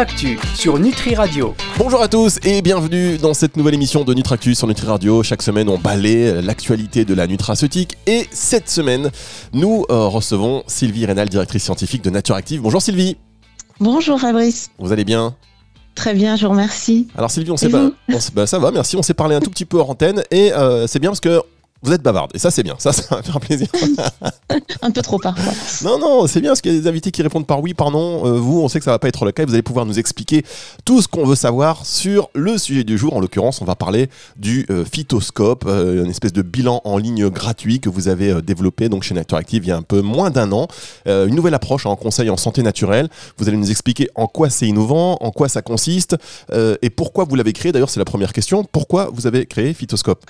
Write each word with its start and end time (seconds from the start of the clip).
Nutractu 0.00 0.38
sur 0.54 0.78
Nutri 0.78 1.14
Radio. 1.14 1.54
Bonjour 1.76 2.00
à 2.00 2.08
tous 2.08 2.38
et 2.42 2.62
bienvenue 2.62 3.18
dans 3.18 3.34
cette 3.34 3.58
nouvelle 3.58 3.74
émission 3.74 4.02
de 4.02 4.14
Nutractu 4.14 4.54
sur 4.54 4.66
Nutri 4.66 4.86
Radio. 4.86 5.22
Chaque 5.22 5.42
semaine, 5.42 5.68
on 5.68 5.76
balaie 5.76 6.40
l'actualité 6.40 7.04
de 7.04 7.12
la 7.12 7.26
nutraceutique 7.26 7.98
et 8.06 8.26
cette 8.30 8.70
semaine, 8.70 9.10
nous 9.52 9.84
euh, 9.90 10.06
recevons 10.06 10.62
Sylvie 10.66 11.04
Rénal, 11.04 11.28
directrice 11.28 11.64
scientifique 11.64 12.02
de 12.02 12.08
Nature 12.08 12.34
Active. 12.34 12.62
Bonjour 12.62 12.80
Sylvie. 12.80 13.18
Bonjour 13.78 14.18
Fabrice. 14.18 14.70
Vous 14.78 14.90
allez 14.90 15.04
bien? 15.04 15.36
Très 15.94 16.14
bien, 16.14 16.34
je 16.34 16.46
vous 16.46 16.52
remercie. 16.52 17.08
Alors 17.14 17.30
Sylvie, 17.30 17.50
on 17.50 17.58
sait 17.58 17.68
pas, 17.68 17.90
bah, 18.32 18.46
ça 18.46 18.58
va, 18.58 18.70
merci. 18.70 18.96
On 18.96 19.02
s'est 19.02 19.12
parlé 19.12 19.34
un 19.34 19.40
tout 19.40 19.50
petit 19.50 19.66
peu 19.66 19.76
hors 19.76 19.90
antenne 19.90 20.22
et 20.30 20.50
euh, 20.54 20.86
c'est 20.86 20.98
bien 20.98 21.10
parce 21.10 21.20
que 21.20 21.42
vous 21.82 21.92
êtes 21.92 22.02
bavarde 22.02 22.30
et 22.34 22.38
ça 22.38 22.50
c'est 22.50 22.62
bien, 22.62 22.74
ça 22.78 22.92
ça 22.92 23.16
va 23.16 23.22
faire 23.22 23.40
plaisir. 23.40 23.68
un 24.82 24.90
peu 24.90 25.02
trop 25.02 25.18
parfois. 25.18 25.52
Non 25.82 25.98
non, 25.98 26.26
c'est 26.26 26.40
bien 26.40 26.50
parce 26.50 26.60
qu'il 26.60 26.74
y 26.74 26.76
a 26.76 26.80
des 26.80 26.88
invités 26.88 27.10
qui 27.10 27.22
répondent 27.22 27.46
par 27.46 27.60
oui, 27.60 27.74
par 27.74 27.90
non. 27.90 28.26
Euh, 28.26 28.32
vous, 28.32 28.60
on 28.60 28.68
sait 28.68 28.78
que 28.78 28.84
ça 28.84 28.90
va 28.90 28.98
pas 28.98 29.08
être 29.08 29.24
le 29.24 29.32
cas. 29.32 29.44
Vous 29.46 29.54
allez 29.54 29.62
pouvoir 29.62 29.86
nous 29.86 29.98
expliquer 29.98 30.44
tout 30.84 31.00
ce 31.00 31.08
qu'on 31.08 31.24
veut 31.24 31.34
savoir 31.34 31.86
sur 31.86 32.30
le 32.34 32.58
sujet 32.58 32.84
du 32.84 32.98
jour. 32.98 33.16
En 33.16 33.20
l'occurrence, 33.20 33.62
on 33.62 33.64
va 33.64 33.76
parler 33.76 34.10
du 34.36 34.66
euh, 34.70 34.84
phytoscope, 34.84 35.64
euh, 35.66 36.04
une 36.04 36.10
espèce 36.10 36.32
de 36.32 36.42
bilan 36.42 36.80
en 36.84 36.98
ligne 36.98 37.28
gratuit 37.28 37.80
que 37.80 37.88
vous 37.88 38.08
avez 38.08 38.42
développé 38.42 38.88
donc 38.88 39.02
chez 39.02 39.14
Nature 39.14 39.38
Active 39.38 39.64
il 39.64 39.68
y 39.68 39.72
a 39.72 39.76
un 39.76 39.82
peu 39.82 40.00
moins 40.00 40.30
d'un 40.30 40.52
an. 40.52 40.68
une 41.06 41.34
nouvelle 41.34 41.54
approche 41.54 41.86
en 41.86 41.96
conseil 41.96 42.30
en 42.30 42.36
santé 42.36 42.62
naturelle. 42.62 43.08
Vous 43.38 43.48
allez 43.48 43.56
nous 43.56 43.70
expliquer 43.70 44.08
en 44.14 44.26
quoi 44.26 44.50
c'est 44.50 44.66
innovant, 44.66 45.16
en 45.20 45.30
quoi 45.30 45.48
ça 45.48 45.62
consiste 45.62 46.16
et 46.52 46.90
pourquoi 46.90 47.24
vous 47.24 47.36
l'avez 47.36 47.52
créé. 47.52 47.72
D'ailleurs, 47.72 47.90
c'est 47.90 48.00
la 48.00 48.04
première 48.04 48.32
question. 48.32 48.64
Pourquoi 48.64 49.10
vous 49.12 49.26
avez 49.26 49.46
créé 49.46 49.74
Phytoscope? 49.74 50.24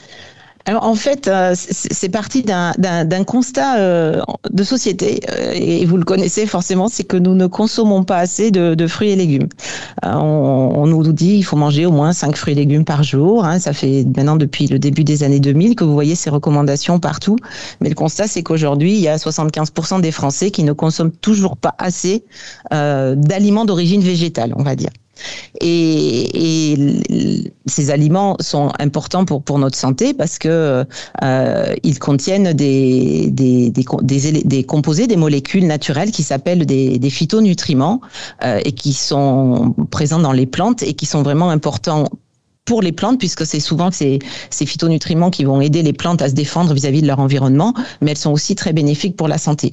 Alors 0.67 0.85
en 0.85 0.95
fait, 0.95 1.27
euh, 1.27 1.55
c'est 1.57 2.11
parti 2.11 2.43
d'un 2.43 3.25
constat 3.25 3.79
euh, 3.79 4.21
de 4.51 4.63
société, 4.63 5.21
euh, 5.31 5.53
et 5.55 5.87
vous 5.87 5.97
le 5.97 6.05
connaissez 6.05 6.47
forcément, 6.47 6.89
c'est 6.89 7.05
que 7.05 7.17
nous 7.17 7.35
ne 7.35 7.47
consommons 7.47 8.05
pas 8.05 8.19
assez 8.19 8.51
de, 8.51 8.87
fruits 8.87 9.11
et 9.11 9.17
légumes. 9.17 9.49
On, 10.03 10.87
nous 10.87 11.13
dit 11.13 11.37
qu'il 11.37 11.45
faut 11.45 11.57
manger 11.57 11.87
au 11.87 11.93
moins 11.93 12.13
5 12.13 12.37
fruits 12.37 12.53
et 12.53 12.57
légumes 12.57 12.85
par 12.85 13.03
jour. 13.03 13.45
Hein. 13.45 13.59
ça 13.59 13.73
fait 13.73 14.05
maintenant 14.17 14.37
depuis 14.37 14.67
le 14.67 14.79
début 14.79 15.05
des 15.05 15.23
années 15.23 15.41
2000 15.41 15.77
que 15.77 15.85
vous 15.85 15.93
voyez 15.93 16.15
ces 16.15 16.31
recommandations 16.31 16.99
partout. 16.99 17.37
Mais 17.81 17.89
le 17.89 17.95
constat, 17.95 18.27
c'est 18.27 18.43
qu'aujourd'hui, 18.43 18.95
il 18.95 19.01
y 19.01 19.09
a 19.09 19.17
75% 19.17 20.01
des 20.01 20.13
Français 20.13 20.51
qui 20.51 20.65
ne 20.65 20.73
consomment 20.73 21.13
toujours 21.13 21.57
pas 21.57 21.75
assez 21.79 22.25
d'aliments 22.71 23.65
d'origine 23.65 24.03
végétale, 24.03 24.53
on 24.57 24.63
va 24.63 24.77
dire. 24.77 24.91
Et, 25.61 26.29
ces 27.67 27.91
aliments 27.91 28.37
sont 28.41 28.73
importants 28.79 29.25
pour, 29.25 29.59
notre 29.59 29.77
santé 29.77 30.15
parce 30.15 30.39
que 30.39 30.85
euh, 31.23 31.75
ils 31.83 31.99
contiennent 31.99 32.53
des, 32.53 33.73
composés, 34.67 35.07
des 35.07 35.17
molécules 35.17 35.67
naturelles 35.67 36.11
qui 36.11 36.23
s'appellent 36.23 36.67
des, 36.67 36.99
des 36.99 37.11
phytonutriments 37.11 38.01
euh, 38.45 38.61
et 38.65 38.73
qui 38.73 38.93
sont 38.93 39.75
présents 39.91 40.19
dans 40.19 40.33
les 40.33 40.47
plantes 40.47 40.83
et 40.83 40.95
qui 40.95 41.07
sont 41.07 41.23
vraiment 41.23 41.51
importants 41.51 42.05
pour 42.65 42.83
les 42.83 42.93
plantes, 42.93 43.19
puisque 43.19 43.45
c'est 43.45 43.61
souvent 43.61 43.91
ces, 43.91 44.19
ces 44.51 44.67
phytonutriments 44.67 45.31
qui 45.31 45.45
vont 45.45 45.61
aider 45.61 45.83
les 45.83 45.93
plantes 45.93 46.23
à 46.23 46.29
se 46.29 46.35
défendre 46.35 46.73
vis-à-vis 46.73 47.03
de 47.03 47.07
leur 47.07 47.19
environnement, 47.19 47.75
mais 48.01 48.13
elles 48.13 48.19
sont 48.19 48.31
aussi 48.31 48.55
très 48.55 48.73
bénéfiques 48.73 49.17
pour 49.17 49.29
la 49.29 49.39
santé. 49.39 49.73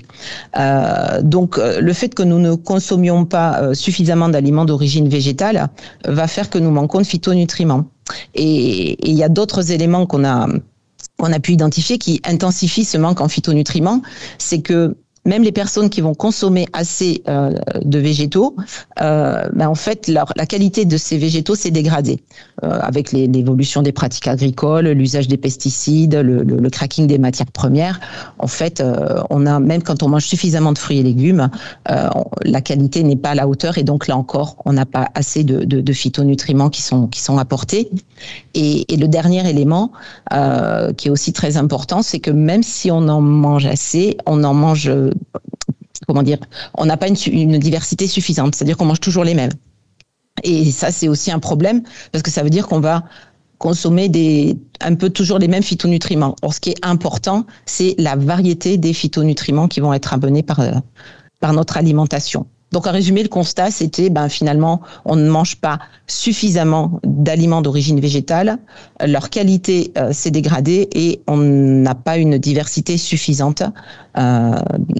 Euh, 0.58 1.22
donc, 1.22 1.58
euh, 1.58 1.80
le 1.80 1.94
fait 1.94 2.16
que 2.16 2.24
nous 2.24 2.40
ne 2.40 2.56
consommions 2.56 3.26
pas 3.26 3.62
euh, 3.62 3.74
suffisamment 3.74 4.30
d'aliments 4.30 4.66
d'origine 4.66 5.10
végétale 5.10 5.70
va 6.06 6.28
faire 6.28 6.50
que 6.50 6.58
nous 6.58 6.72
manquons 6.72 7.00
de 7.00 7.06
phytonutriments. 7.06 7.86
Et 8.34 8.98
il 9.08 9.16
y 9.16 9.24
a 9.24 9.30
d'autres 9.30 9.72
éléments 9.72 10.06
qu'on 10.06 10.26
a 10.26 10.48
qu'on 11.20 11.34
a 11.34 11.40
pu 11.40 11.54
identifier 11.54 11.98
qui 11.98 12.22
intensifient 12.26 12.86
ce 12.86 12.98
manque 12.98 13.22
en 13.22 13.28
phytonutriments, 13.28 14.02
c'est 14.38 14.62
que 14.62 14.96
même 15.28 15.44
les 15.44 15.52
personnes 15.52 15.90
qui 15.90 16.02
vont 16.02 16.16
consommer 16.16 16.68
assez 16.74 17.22
euh, 17.28 17.52
de 17.84 18.00
végétaux, 18.00 18.56
euh, 19.02 19.48
ben 19.54 19.68
en 19.68 19.76
fait, 19.76 20.08
la 20.08 20.26
qualité 20.46 20.86
de 20.86 20.98
ces 20.98 21.18
végétaux 21.18 21.56
s'est 21.56 21.72
dégradée 21.72 22.20
euh, 22.64 22.80
avec 22.82 23.12
l'évolution 23.12 23.84
des 23.84 23.92
pratiques 23.92 24.28
agricoles, 24.28 24.88
l'usage 24.88 25.28
des 25.28 25.38
pesticides, 25.38 26.16
le, 26.16 26.42
le, 26.42 26.70
cracking 26.72 27.06
des 27.06 27.20
matières 27.20 27.52
premières. 27.52 28.00
En 28.40 28.48
fait, 28.48 28.82
euh, 28.82 29.22
on 29.30 29.46
a 29.46 29.60
même 29.60 29.84
quand 29.84 30.02
on 30.02 30.10
mange 30.10 30.26
suffisamment 30.26 30.72
de 30.72 30.80
fruits 30.80 30.98
et 30.98 31.04
légumes, 31.04 31.52
euh, 31.92 32.10
la 32.44 32.62
qualité 32.62 33.04
n'est 33.04 33.16
pas 33.16 33.30
à 33.30 33.36
la 33.36 33.48
hauteur 33.48 33.78
et 33.78 33.84
donc 33.84 34.08
là 34.08 34.18
encore, 34.18 34.56
on 34.66 34.74
n'a 34.74 34.88
pas 34.88 35.08
assez 35.14 35.44
de, 35.44 35.66
de, 35.66 35.82
de, 35.82 35.94
phytonutriments 35.94 36.72
qui 36.72 36.82
sont 36.82 37.06
qui 37.06 37.20
sont 37.20 37.38
apportés. 37.38 37.92
Et, 38.56 38.92
et 38.92 38.98
le 38.98 39.08
dernier 39.08 39.48
élément 39.48 39.92
qui 40.98 41.10
est 41.10 41.12
aussi 41.12 41.34
très 41.34 41.58
important, 41.58 42.02
c'est 42.02 42.20
que 42.20 42.32
même 42.32 42.64
si 42.64 42.90
on 42.90 43.08
en 43.08 43.22
mange 43.22 43.68
assez, 43.68 44.18
on 44.26 44.44
en 44.44 44.56
mange 44.56 44.92
comment 46.08 46.24
dire, 46.24 46.38
on 46.76 46.86
n'a 46.86 46.98
pas 46.98 47.08
une, 47.08 47.58
diversité 47.60 48.08
suffisante, 48.08 48.56
c'est-à-dire 48.56 48.78
qu'on 48.78 48.86
mange 48.86 49.00
toujours 49.00 49.24
les 49.24 49.34
mêmes. 49.34 49.52
Et 50.44 50.72
ça, 50.72 50.92
c'est 50.92 51.08
aussi 51.08 51.32
un 51.32 51.40
problème 51.40 51.84
parce 52.12 52.22
que 52.22 52.32
ça 52.32 52.44
veut 52.44 52.50
dire 52.50 52.68
qu'on 52.68 52.80
va 52.80 53.04
consommer 53.58 54.08
des, 54.08 54.56
un 54.82 54.96
peu 54.96 55.10
toujours 55.10 55.40
les 55.40 55.48
mêmes 55.48 55.64
phytonutriments. 55.64 56.36
Or, 56.44 56.54
ce 56.54 56.60
qui 56.60 56.70
est 56.70 56.86
important, 56.86 57.46
c'est 57.66 57.96
la 57.98 58.16
variété 58.16 58.78
des 58.78 58.94
phytonutriments 58.94 59.68
qui 59.68 59.80
vont 59.80 59.94
être 59.94 60.14
abonnés 60.14 60.44
par, 60.44 60.62
par 61.40 61.54
notre 61.54 61.78
alimentation. 61.78 62.46
Donc, 62.72 62.86
en 62.86 62.92
résumé, 62.92 63.24
le 63.24 63.30
constat, 63.30 63.72
c'était 63.72 64.10
ben, 64.10 64.28
finalement, 64.28 64.82
on 65.06 65.16
ne 65.16 65.30
mange 65.30 65.56
pas 65.56 65.80
suffisamment 66.06 67.00
d'aliments 67.04 67.62
d'origine 67.62 68.00
végétale, 68.00 68.60
leur 69.06 69.30
qualité 69.30 69.92
euh, 69.98 70.12
s'est 70.12 70.32
dégradée 70.32 70.90
et 70.94 71.22
on 71.28 71.38
n'a 71.38 71.96
pas 71.96 72.18
une 72.18 72.38
diversité 72.38 72.98
suffisante. 72.98 73.64
Euh, 74.18 74.52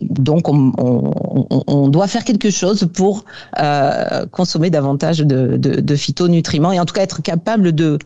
donc, 0.02 0.48
on, 0.48 0.72
on, 0.78 1.64
on, 1.68 1.88
doit 1.88 2.08
faire 2.08 2.24
quelque 2.24 2.50
chose 2.50 2.88
pour 2.94 3.26
euh, 3.60 4.26
consommer 4.28 4.70
davantage 4.70 5.20
de, 5.20 5.58
de, 5.58 5.82
de, 5.82 5.96
phytonutriments 5.96 6.72
et 6.72 6.80
en 6.80 6.86
tout 6.86 6.94
cas 6.94 7.02
être 7.02 7.22
capable 7.22 7.74
de 7.74 7.98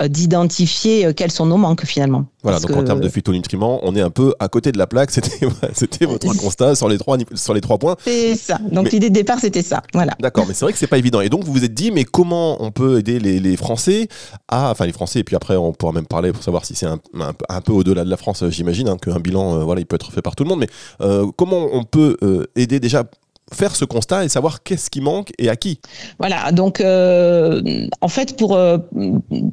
euh, 0.00 0.08
d'identifier 0.08 1.06
euh, 1.06 1.12
quels 1.12 1.32
sont 1.32 1.46
nos 1.46 1.56
manques 1.56 1.84
finalement. 1.84 2.24
Voilà, 2.42 2.58
donc 2.58 2.70
en 2.76 2.84
termes 2.84 3.00
de 3.00 3.08
phytonutriments, 3.08 3.80
on 3.82 3.94
est 3.94 4.00
un 4.00 4.10
peu 4.10 4.34
à 4.38 4.48
côté 4.48 4.72
de 4.72 4.78
la 4.78 4.86
plaque. 4.86 5.10
C'était 5.20 5.46
c'était 5.74 6.06
votre 6.06 6.34
constat 6.36 6.74
sur 6.74 6.88
les 6.88 6.98
trois 6.98 7.18
sur 7.34 7.54
les 7.54 7.60
trois 7.60 7.78
points. 7.78 7.96
C'est 8.04 8.36
ça. 8.36 8.58
Donc 8.70 8.90
l'idée 8.92 9.10
de 9.10 9.14
départ, 9.14 9.38
c'était 9.38 9.62
ça. 9.62 9.82
Voilà. 9.92 10.14
D'accord, 10.20 10.46
mais 10.46 10.54
c'est 10.54 10.64
vrai 10.64 10.72
que 10.72 10.78
c'est 10.78 10.86
pas 10.86 10.98
évident. 10.98 11.20
Et 11.20 11.28
donc 11.28 11.44
vous 11.44 11.52
vous 11.52 11.64
êtes 11.64 11.74
dit, 11.74 11.90
mais 11.90 12.04
comment 12.04 12.62
on 12.62 12.70
peut 12.70 12.98
aider 12.98 13.18
les, 13.18 13.40
les 13.40 13.56
Français 13.56 14.08
à, 14.48 14.70
enfin 14.70 14.86
les 14.86 14.92
Français, 14.92 15.20
et 15.20 15.24
puis 15.24 15.36
après 15.36 15.56
on 15.56 15.72
pourra 15.72 15.92
même 15.92 16.06
parler 16.06 16.32
pour 16.32 16.42
savoir 16.42 16.64
si 16.64 16.74
c'est 16.74 16.86
un, 16.86 17.00
un, 17.48 17.60
peu 17.60 17.72
au-delà 17.72 18.04
de 18.04 18.10
la 18.10 18.16
France, 18.16 18.44
j'imagine, 18.48 18.88
hein, 18.88 18.96
qu'un 18.96 19.20
bilan, 19.20 19.64
voilà, 19.64 19.80
il 19.80 19.86
peut 19.86 19.96
être 19.96 20.12
fait 20.12 20.22
par 20.22 20.36
tout 20.36 20.44
le 20.44 20.48
monde. 20.50 20.60
Mais 20.60 21.30
comment 21.36 21.68
on 21.72 21.84
peut 21.84 22.16
aider 22.56 22.80
déjà 22.80 23.04
faire 23.52 23.74
ce 23.76 23.84
constat 23.84 24.24
et 24.24 24.28
savoir 24.28 24.62
qu'est-ce 24.62 24.90
qui 24.90 25.00
manque 25.00 25.32
et 25.38 25.48
à 25.48 25.56
qui. 25.56 25.80
Voilà, 26.18 26.52
donc 26.52 26.80
euh, 26.80 27.88
en 28.00 28.08
fait 28.08 28.36
pour 28.36 28.54
euh, 28.54 28.78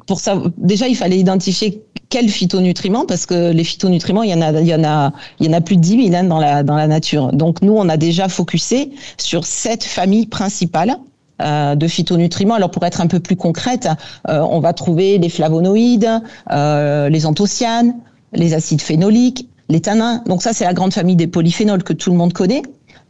pour 0.06 0.20
ça 0.20 0.40
déjà 0.56 0.88
il 0.88 0.96
fallait 0.96 1.18
identifier 1.18 1.82
quels 2.08 2.28
phytonutriments 2.28 3.06
parce 3.06 3.26
que 3.26 3.52
les 3.52 3.64
phytonutriments 3.64 4.22
il 4.22 4.30
y 4.30 4.34
en 4.34 4.40
a 4.40 4.52
il 4.52 4.66
y 4.66 4.74
en 4.74 4.84
a 4.84 5.12
il 5.40 5.46
y 5.46 5.48
en 5.48 5.52
a 5.52 5.60
plus 5.60 5.76
de 5.76 5.82
10 5.82 6.10
000 6.10 6.16
hein, 6.16 6.24
dans 6.24 6.38
la 6.38 6.62
dans 6.62 6.76
la 6.76 6.86
nature. 6.86 7.32
Donc 7.32 7.62
nous 7.62 7.74
on 7.74 7.88
a 7.88 7.96
déjà 7.96 8.28
focusé 8.28 8.92
sur 9.18 9.44
cette 9.44 9.84
famille 9.84 10.26
principale 10.26 10.96
euh, 11.42 11.74
de 11.74 11.88
phytonutriments. 11.88 12.54
Alors 12.54 12.70
pour 12.70 12.84
être 12.84 13.00
un 13.00 13.08
peu 13.08 13.20
plus 13.20 13.36
concrète, 13.36 13.88
on 14.26 14.60
va 14.60 14.72
trouver 14.72 15.18
les 15.18 15.28
flavonoïdes, 15.28 16.22
les 16.50 17.26
anthocyanes, 17.26 17.94
les 18.32 18.54
acides 18.54 18.82
phénoliques, 18.82 19.48
les 19.68 19.80
tanins. 19.80 20.22
Donc 20.26 20.42
ça 20.42 20.52
c'est 20.52 20.64
la 20.64 20.74
grande 20.74 20.94
famille 20.94 21.16
des 21.16 21.26
polyphénols 21.26 21.82
que 21.82 21.92
tout 21.92 22.10
le 22.10 22.16
monde 22.16 22.32
connaît. 22.32 22.62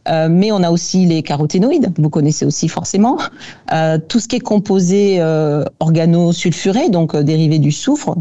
Euh, 0.07 0.27
mais 0.29 0.51
on 0.51 0.63
a 0.63 0.71
aussi 0.71 1.05
les 1.05 1.21
caroténoïdes, 1.21 1.91
vous 1.97 2.09
connaissez 2.09 2.45
aussi 2.45 2.67
forcément, 2.67 3.17
euh, 3.73 3.97
tout 4.07 4.19
ce 4.19 4.27
qui 4.27 4.37
est 4.37 4.41
composé 4.41 5.17
euh, 5.19 5.63
organosulfuré, 5.79 6.89
donc 6.89 7.15
euh, 7.15 7.23
dérivé 7.23 7.59
du 7.59 7.71
soufre, 7.71 8.15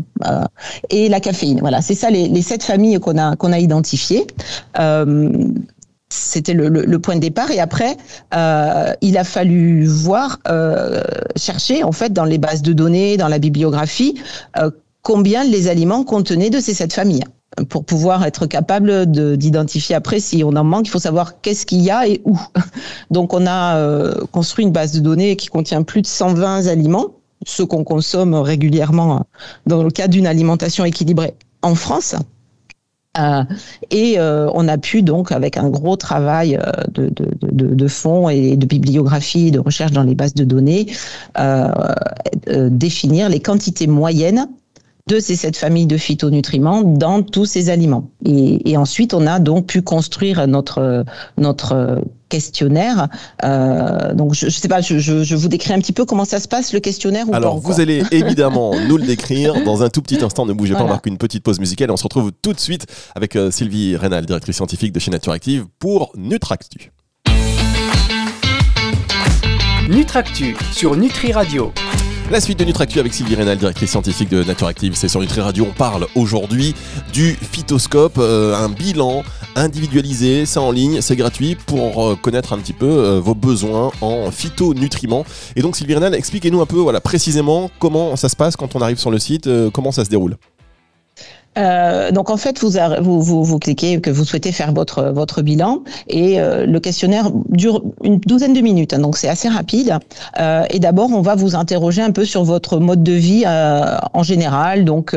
et 0.91 1.09
la 1.09 1.21
caféine. 1.21 1.61
Voilà, 1.61 1.81
c'est 1.81 1.95
ça 1.95 2.11
les, 2.11 2.43
sept 2.43 2.63
familles 2.63 2.99
qu'on 2.99 3.19
a 3.19 3.37
qu'on 3.37 3.53
a 3.53 3.59
identifiées. 3.59 4.27
c'était 6.11 6.55
le, 6.55 6.69
le, 6.69 6.99
point 6.99 7.17
de 7.17 7.21
départ 7.21 7.51
et 7.51 7.61
après 7.61 7.97
il 9.03 9.19
a 9.19 9.25
fallu 9.25 9.85
voir 9.85 10.39
chercher 11.37 11.85
en 11.85 11.93
fait 11.93 12.13
dans 12.13 12.25
les 12.25 12.39
bases 12.39 12.63
de 12.63 12.73
données 12.73 13.17
dans 13.17 13.29
la 13.29 13.39
bibliographie 13.39 14.15
combien 15.03 15.45
les 15.45 15.69
aliments 15.69 16.05
contenaient 16.05 16.51
de 16.51 16.61
ces 16.61 16.75
sept 16.75 16.93
familles 16.93 17.25
pour 17.65 17.85
pouvoir 17.85 18.25
être 18.25 18.47
capable 18.47 19.07
d'identifier 19.07 19.95
après 19.95 20.21
si 20.21 20.43
on 20.45 20.55
en 20.57 20.65
manque, 20.65 20.87
il 20.87 20.91
faut 20.91 20.99
savoir 20.99 21.41
qu'est-ce 21.41 21.67
qu'il 21.67 21.81
y 21.81 21.91
a 21.91 22.07
et 22.07 22.21
où. 22.25 22.39
Donc 23.11 23.35
on 23.35 23.47
a 23.47 23.77
euh, 23.77 24.15
construit 24.33 24.65
une 24.65 24.73
base 24.73 24.93
de 24.93 25.01
données 25.01 25.37
qui 25.37 25.49
contient 25.49 25.83
plus 25.83 26.03
de 26.03 26.07
120 26.07 26.67
aliments, 26.67 27.15
ceux 27.47 27.67
qu'on 27.67 27.85
consomme 27.85 28.35
régulièrement 28.35 29.27
dans 29.67 29.83
le 29.83 29.91
cadre 29.91 30.13
d'une 30.13 30.27
alimentation 30.27 30.85
équilibrée 30.85 31.35
en 31.63 31.75
France. 31.75 32.15
Euh, 33.19 33.43
et 33.91 34.19
euh, 34.19 34.49
on 34.55 34.69
a 34.69 34.79
pu 34.79 35.03
donc, 35.03 35.33
avec 35.33 35.57
un 35.57 35.69
gros 35.69 35.97
travail 35.97 36.57
euh, 36.57 36.71
de, 36.93 37.09
de, 37.09 37.31
de, 37.43 37.75
de, 37.75 37.89
fond 37.89 38.29
et 38.29 38.57
de 38.57 38.67
bibliographie, 38.67 39.51
de 39.51 39.59
recherche 39.59 39.93
dans 39.93 40.03
les 40.03 40.15
bases 40.15 40.35
de 40.35 40.45
données, 40.45 40.87
euh, 41.39 41.69
définir 42.47 43.29
les 43.29 43.41
quantités 43.41 43.87
moyennes 43.87 44.49
de 45.09 45.19
ces 45.19 45.37
sept 45.37 45.57
familles 45.57 45.87
de 45.87 45.97
phytonutriments 45.97 46.83
dans 46.83 47.23
tous 47.23 47.47
ces 47.47 47.71
aliments. 47.71 48.11
Et, 48.25 48.77
ensuite, 48.77 49.15
on 49.15 49.27
a 49.27 49.41
donc 49.41 49.67
pu 49.67 49.83
construire 49.83 50.47
notre, 50.47 51.05
notre 51.39 52.03
questionnaire. 52.29 53.09
Euh, 53.45 54.13
donc, 54.15 54.35
je, 54.35 54.47
ne 54.47 54.51
sais 54.51 54.69
pas, 54.69 54.81
je, 54.81 55.35
vous 55.35 55.49
décris 55.49 55.73
un 55.73 55.81
petit 55.81 55.93
peu 55.93 56.05
comment 56.05 56.25
ça 56.25 56.41
se 56.41 56.47
passe 56.47 56.73
le 56.73 56.81
questionnaire. 56.81 57.29
Ou 57.29 57.35
Alors, 57.35 57.59
vous 57.59 57.81
allez 57.81 58.03
évidemment 58.13 58.75
nous 58.87 58.99
le 58.99 59.07
décrire 59.07 59.65
dans 59.65 59.83
un 59.83 59.89
tout 59.89 60.03
petit 60.03 60.23
instant. 60.23 60.47
Ne 60.47 60.53
bougez 60.53 60.75
pas, 60.75 60.85
on 60.85 60.89
marque 60.89 61.07
une 61.07 61.19
petite 61.19 61.43
pause 61.43 61.59
musicale. 61.59 61.89
Et 61.89 61.93
on 61.93 61.97
se 61.97 62.05
retrouve 62.05 62.31
tout 62.43 62.53
de 62.53 62.61
suite 62.61 62.87
avec 63.15 63.35
euh, 63.37 63.51
Sylvie 63.51 63.97
Rénal, 63.97 64.27
directrice 64.27 64.57
scientifique 64.57 64.93
de 64.93 65.01
chez 65.01 65.11
Nature 65.11 65.33
Active, 65.33 65.67
pour 65.79 66.13
Nutractu. 66.17 66.93
Nutractu 69.89 70.55
sur 70.73 70.97
Nutri 70.97 71.33
Radio. 71.33 71.73
La 72.31 72.43
suite 72.43 72.59
de 72.59 72.65
Nutractu 72.67 73.01
avec 73.01 73.15
Sylvie 73.15 73.37
Rénal, 73.37 73.57
directrice 73.57 73.91
scientifique 73.91 74.29
de 74.29 74.45
Nature 74.45 74.67
Active. 74.67 74.95
C'est 74.95 75.09
sur 75.09 75.19
Nutri 75.21 75.41
Radio. 75.41 75.67
On 75.67 75.73
parle 75.73 76.07
aujourd'hui 76.15 76.75
du 77.11 77.33
phytoscope, 77.33 78.19
euh, 78.19 78.55
un 78.55 78.69
bilan 78.69 79.23
individualisé, 79.57 80.45
c'est 80.45 80.59
en 80.59 80.71
ligne, 80.71 81.01
c'est 81.01 81.17
gratuit 81.17 81.55
pour 81.55 82.07
euh, 82.07 82.17
connaître 82.17 82.53
un 82.53 82.59
petit 82.59 82.75
peu 82.75 82.87
euh, 82.87 83.19
vos 83.19 83.35
besoins 83.35 83.93
en 84.03 84.31
phytonutriments. 84.31 85.25
Et 85.57 85.63
donc 85.63 85.75
Sylvie 85.75 85.95
Rénal, 85.95 86.15
expliquez-nous 86.15 86.61
un 86.61 86.67
peu 86.67 86.77
voilà, 86.77 87.01
précisément 87.01 87.71
comment 87.79 88.15
ça 88.15 88.29
se 88.29 88.37
passe 88.37 88.57
quand 88.57 88.77
on 88.77 88.83
arrive 88.83 88.99
sur 88.99 89.11
le 89.11 89.19
site, 89.19 89.49
comment 89.73 89.91
ça 89.91 90.05
se 90.05 90.11
déroule. 90.11 90.37
Euh, 91.59 92.11
donc 92.11 92.31
en 92.31 92.37
fait, 92.37 92.61
vous, 92.61 93.21
vous, 93.21 93.45
vous, 93.45 93.59
cliquez 93.59 94.01
que 94.01 94.11
vous 94.11 94.25
souhaitez 94.25 94.53
faire 94.53 94.73
votre, 94.73 95.05
votre 95.05 95.43
bilan 95.43 95.83
et 96.09 96.41
euh, 96.41 96.67
le 96.67 96.81
questionnaire 96.81 97.31
dure 97.49 97.83
une 98.03 98.19
douzaine 98.19 98.53
de 98.53 98.61
minutes, 98.61 98.93
hein, 98.93 98.99
donc 98.99 99.17
c'est 99.17 99.29
assez 99.29 99.49
rapide. 99.49 99.99
Euh, 100.39 100.65
et 100.71 100.79
d'abord, 100.79 101.11
on 101.13 101.23
va 101.23 101.35
vous 101.35 101.55
interroger 101.55 102.03
un 102.03 102.13
peu 102.13 102.25
sur 102.25 102.45
votre 102.45 102.79
mode 102.79 103.03
de 103.03 103.13
vie 103.13 103.45
en 103.47 104.23
général, 104.23 104.85
donc 104.85 105.17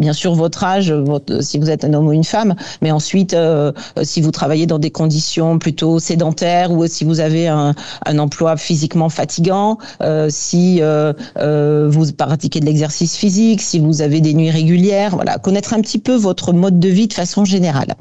bien 0.00 0.12
sûr 0.12 0.34
votre 0.34 0.64
âge, 0.64 0.90
votre, 0.92 1.42
si 1.42 1.58
vous 1.58 1.70
êtes 1.70 1.84
un 1.84 1.94
homme 1.94 2.08
ou 2.08 2.12
une 2.12 2.24
femme, 2.24 2.54
mais 2.82 2.90
ensuite 2.90 3.36
si 4.02 4.20
vous 4.20 4.30
travaillez 4.30 4.66
dans 4.66 4.78
des 4.78 4.90
conditions 4.90 5.58
plutôt 5.58 5.98
sédentaires 5.98 6.72
ou 6.72 6.86
si 6.86 7.04
vous 7.04 7.20
avez 7.20 7.46
un, 7.46 7.74
un 8.06 8.18
emploi 8.18 8.56
physiquement 8.56 9.08
fatigant, 9.08 9.78
si 10.28 10.80
vous 10.80 12.12
pratiquez 12.16 12.60
de 12.60 12.66
l'exercice 12.66 13.16
physique, 13.16 13.60
si 13.60 13.78
vous 13.78 14.02
avez 14.02 14.20
des 14.20 14.34
nuits 14.34 14.50
régulières, 14.50 15.14
voilà, 15.14 15.38
connaître 15.38 15.74
un 15.74 15.80
petit 15.80 15.98
peu 15.98 16.14
votre 16.16 16.52
mode 16.52 16.80
de 16.80 16.88
vie 16.88 17.06
de 17.06 17.12
façon 17.12 17.44
générale. 17.44 17.94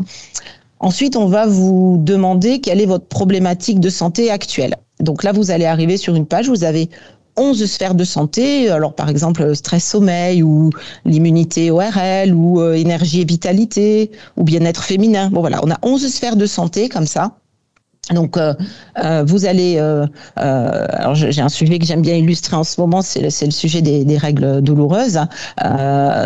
Ensuite, 0.80 1.18
on 1.18 1.28
va 1.28 1.46
vous 1.46 1.98
demander 2.00 2.62
quelle 2.62 2.80
est 2.80 2.86
votre 2.86 3.06
problématique 3.06 3.82
de 3.82 3.90
santé 3.90 4.32
actuelle. 4.32 4.78
Donc 5.02 5.24
là, 5.24 5.34
vous 5.34 5.52
allez 5.52 5.66
arriver 5.66 5.98
sur 5.98 6.16
une 6.16 6.26
page, 6.26 6.48
vous 6.48 6.64
avez 6.64 6.90
11 7.40 7.66
sphères 7.66 7.96
de 7.96 8.04
santé, 8.04 8.70
alors 8.70 8.94
par 8.94 9.10
exemple 9.10 9.56
stress 9.56 9.86
sommeil 9.86 10.44
ou 10.44 10.70
l'immunité 11.06 11.72
ORL 11.72 12.34
ou 12.34 12.60
euh, 12.60 12.74
énergie 12.74 13.22
et 13.22 13.26
vitalité 13.26 14.12
ou 14.38 14.44
bien-être 14.44 14.84
féminin. 14.84 15.30
Bon 15.30 15.42
voilà, 15.42 15.60
on 15.64 15.72
a 15.72 15.78
11 15.82 16.08
sphères 16.08 16.36
de 16.36 16.46
santé 16.46 16.90
comme 16.90 17.08
ça. 17.08 17.34
Donc, 18.14 18.38
euh, 18.38 18.54
euh, 19.04 19.24
vous 19.26 19.46
allez. 19.46 19.76
Euh, 19.78 20.06
alors, 20.36 21.16
j'ai 21.16 21.42
un 21.42 21.50
sujet 21.50 21.80
que 21.80 21.86
j'aime 21.86 22.02
bien 22.02 22.16
illustrer 22.16 22.56
en 22.56 22.64
ce 22.64 22.80
moment, 22.82 23.02
c'est 23.02 23.20
le, 23.20 23.30
le, 23.46 23.52
sujet 23.52 23.82
des, 23.82 24.04
des, 24.04 24.18
règles 24.18 24.62
douloureuses. 24.62 25.20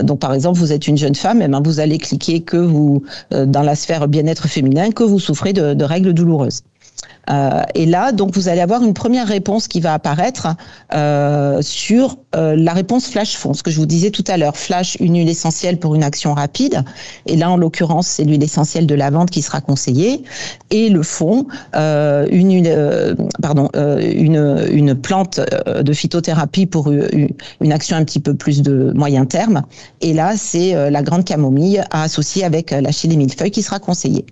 donc, 0.04 0.20
par 0.20 0.34
exemple, 0.34 0.60
vous 0.60 0.72
êtes 0.72 0.88
une 0.88 0.98
jeune 0.98 1.16
femme, 1.16 1.42
et 1.42 1.46
eh 1.46 1.48
ben, 1.48 1.62
vous 1.64 1.80
allez 1.80 1.98
cliquer 1.98 2.42
que 2.42 2.58
vous 2.58 3.04
dans 3.32 3.62
la 3.62 3.76
sphère 3.76 4.08
bien-être 4.08 4.48
féminin 4.48 4.92
que 4.92 5.04
vous 5.04 5.20
souffrez 5.20 5.54
de, 5.54 5.74
de 5.74 5.84
règles 5.84 6.14
douloureuses. 6.14 6.62
Euh, 7.30 7.62
et 7.74 7.86
là, 7.86 8.12
donc, 8.12 8.34
vous 8.34 8.50
allez 8.50 8.62
avoir 8.62 8.84
une 8.84 8.94
première 8.94 9.28
réponse 9.28 9.68
qui 9.68 9.80
va 9.80 9.94
apparaître 9.94 10.48
euh, 10.94 11.62
sur 11.62 12.18
euh, 12.36 12.56
la 12.58 12.74
réponse 12.74 13.08
flash 13.08 13.38
fond, 13.38 13.54
ce 13.54 13.64
que 13.64 13.72
je 13.72 13.80
vous 13.80 13.86
disais 13.86 14.12
tout 14.12 14.24
à 14.28 14.38
l'heure. 14.38 14.58
Flash, 14.58 14.98
une 15.00 15.18
huile 15.18 15.30
essentielle 15.30 15.80
pour 15.80 15.96
une 15.96 16.04
action 16.04 16.34
rapide. 16.34 16.84
Et 17.26 17.36
là, 17.36 17.50
en 17.50 17.58
l'occurrence, 17.58 18.08
c'est 18.08 18.24
l'huile 18.24 18.44
essentielle 18.44 18.88
de 18.88 18.96
lavande 18.96 19.30
qui 19.30 19.42
sera 19.42 19.62
conseillée. 19.62 20.24
Et 20.70 20.90
le 20.90 21.04
fond, 21.04 21.48
une, 21.74 22.52
une, 22.52 23.16
pardon, 23.42 23.70
une, 23.74 24.66
une 24.72 24.96
plante 24.96 25.40
de 25.68 25.94
phytothérapie 25.94 26.66
pour 26.66 26.92
une, 26.92 27.30
une 27.62 27.72
action 27.72 27.96
un 27.96 28.04
petit 28.04 28.20
peu 28.20 28.34
plus 28.34 28.62
de 28.62 28.92
moyen 28.96 29.26
terme. 29.26 29.64
Et 30.02 30.14
là, 30.14 30.34
c'est 30.36 30.90
la 30.90 31.04
grande 31.04 31.26
camomille 31.26 31.84
à 31.92 32.04
associer 32.04 32.44
avec 32.44 32.72
la 32.72 32.92
chili 32.92 33.18
millefeuille 33.18 33.52
qui 33.52 33.62
sera 33.62 33.80
conseillée. 33.80 34.26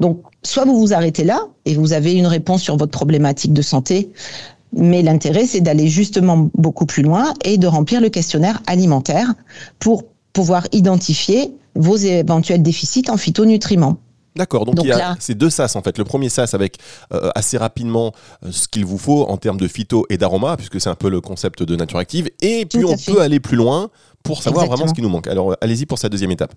Donc, 0.00 0.22
soit 0.42 0.64
vous 0.64 0.78
vous 0.78 0.92
arrêtez 0.92 1.24
là 1.24 1.46
et 1.64 1.74
vous 1.74 1.92
avez 1.92 2.14
une 2.14 2.26
réponse 2.26 2.62
sur 2.62 2.76
votre 2.76 2.92
problématique 2.92 3.52
de 3.52 3.62
santé, 3.62 4.10
mais 4.72 5.02
l'intérêt, 5.02 5.46
c'est 5.46 5.60
d'aller 5.60 5.88
justement 5.88 6.50
beaucoup 6.54 6.86
plus 6.86 7.02
loin 7.02 7.34
et 7.44 7.58
de 7.58 7.66
remplir 7.66 8.00
le 8.00 8.08
questionnaire 8.08 8.62
alimentaire 8.66 9.32
pour 9.78 10.04
pouvoir 10.32 10.66
identifier 10.72 11.52
vos 11.74 11.96
éventuels 11.96 12.62
déficits 12.62 13.10
en 13.10 13.16
phytonutriments. 13.16 13.98
D'accord, 14.34 14.64
donc, 14.64 14.76
il 14.82 14.88
y 14.88 14.92
a 14.92 15.14
ces 15.20 15.34
deux 15.34 15.50
sas 15.50 15.76
en 15.76 15.82
fait. 15.82 15.98
Le 15.98 16.04
premier 16.04 16.30
sas 16.30 16.54
avec 16.54 16.78
euh, 17.12 17.28
assez 17.34 17.58
rapidement 17.58 18.12
euh, 18.44 18.48
ce 18.50 18.66
qu'il 18.66 18.86
vous 18.86 18.96
faut 18.96 19.26
en 19.26 19.36
termes 19.36 19.58
de 19.58 19.68
phyto 19.68 20.06
et 20.08 20.16
d'aroma, 20.16 20.56
puisque 20.56 20.80
c'est 20.80 20.88
un 20.88 20.94
peu 20.94 21.10
le 21.10 21.20
concept 21.20 21.62
de 21.62 21.76
Nature 21.76 21.98
Active. 21.98 22.30
Et 22.40 22.64
puis 22.64 22.82
on 22.84 22.96
peut 22.96 23.20
aller 23.20 23.40
plus 23.40 23.58
loin 23.58 23.90
pour 24.22 24.42
savoir 24.42 24.66
vraiment 24.66 24.86
ce 24.86 24.94
qui 24.94 25.02
nous 25.02 25.10
manque. 25.10 25.26
Alors 25.26 25.54
allez-y 25.60 25.84
pour 25.84 25.98
sa 25.98 26.08
deuxième 26.08 26.30
étape. 26.30 26.54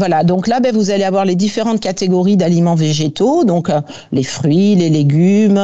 Voilà, 0.00 0.24
donc 0.24 0.48
là, 0.48 0.60
ben, 0.60 0.74
vous 0.74 0.90
allez 0.90 1.04
avoir 1.04 1.26
les 1.26 1.34
différentes 1.34 1.78
catégories 1.78 2.38
d'aliments 2.38 2.74
végétaux, 2.74 3.44
donc 3.44 3.68
euh, 3.68 3.82
les 4.12 4.22
fruits, 4.22 4.74
les 4.74 4.88
légumes, 4.88 5.60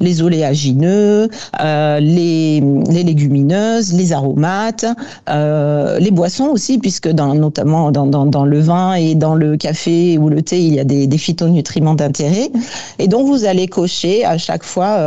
les 0.00 0.22
oléagineux, 0.22 1.28
euh, 1.60 2.00
les, 2.00 2.60
légumineuses, 2.90 3.92
les 3.92 4.12
aromates, 4.12 4.86
euh, 5.30 6.00
les 6.00 6.10
boissons 6.10 6.46
aussi, 6.46 6.78
puisque 6.78 7.06
notamment 7.06 7.92
dans, 7.92 8.44
le 8.44 8.58
vin 8.58 8.94
et 8.94 9.14
dans 9.14 9.36
le 9.36 9.56
café 9.56 10.18
ou 10.18 10.30
le 10.30 10.42
thé, 10.42 10.60
il 10.60 10.74
y 10.74 10.80
a 10.80 10.84
des, 10.84 11.06
phytonutriments 11.16 11.94
d'intérêt. 11.94 12.50
Et 12.98 13.06
donc, 13.06 13.28
vous 13.28 13.44
allez 13.44 13.68
cocher 13.68 14.24
à 14.24 14.36
chaque 14.36 14.64
fois, 14.64 14.98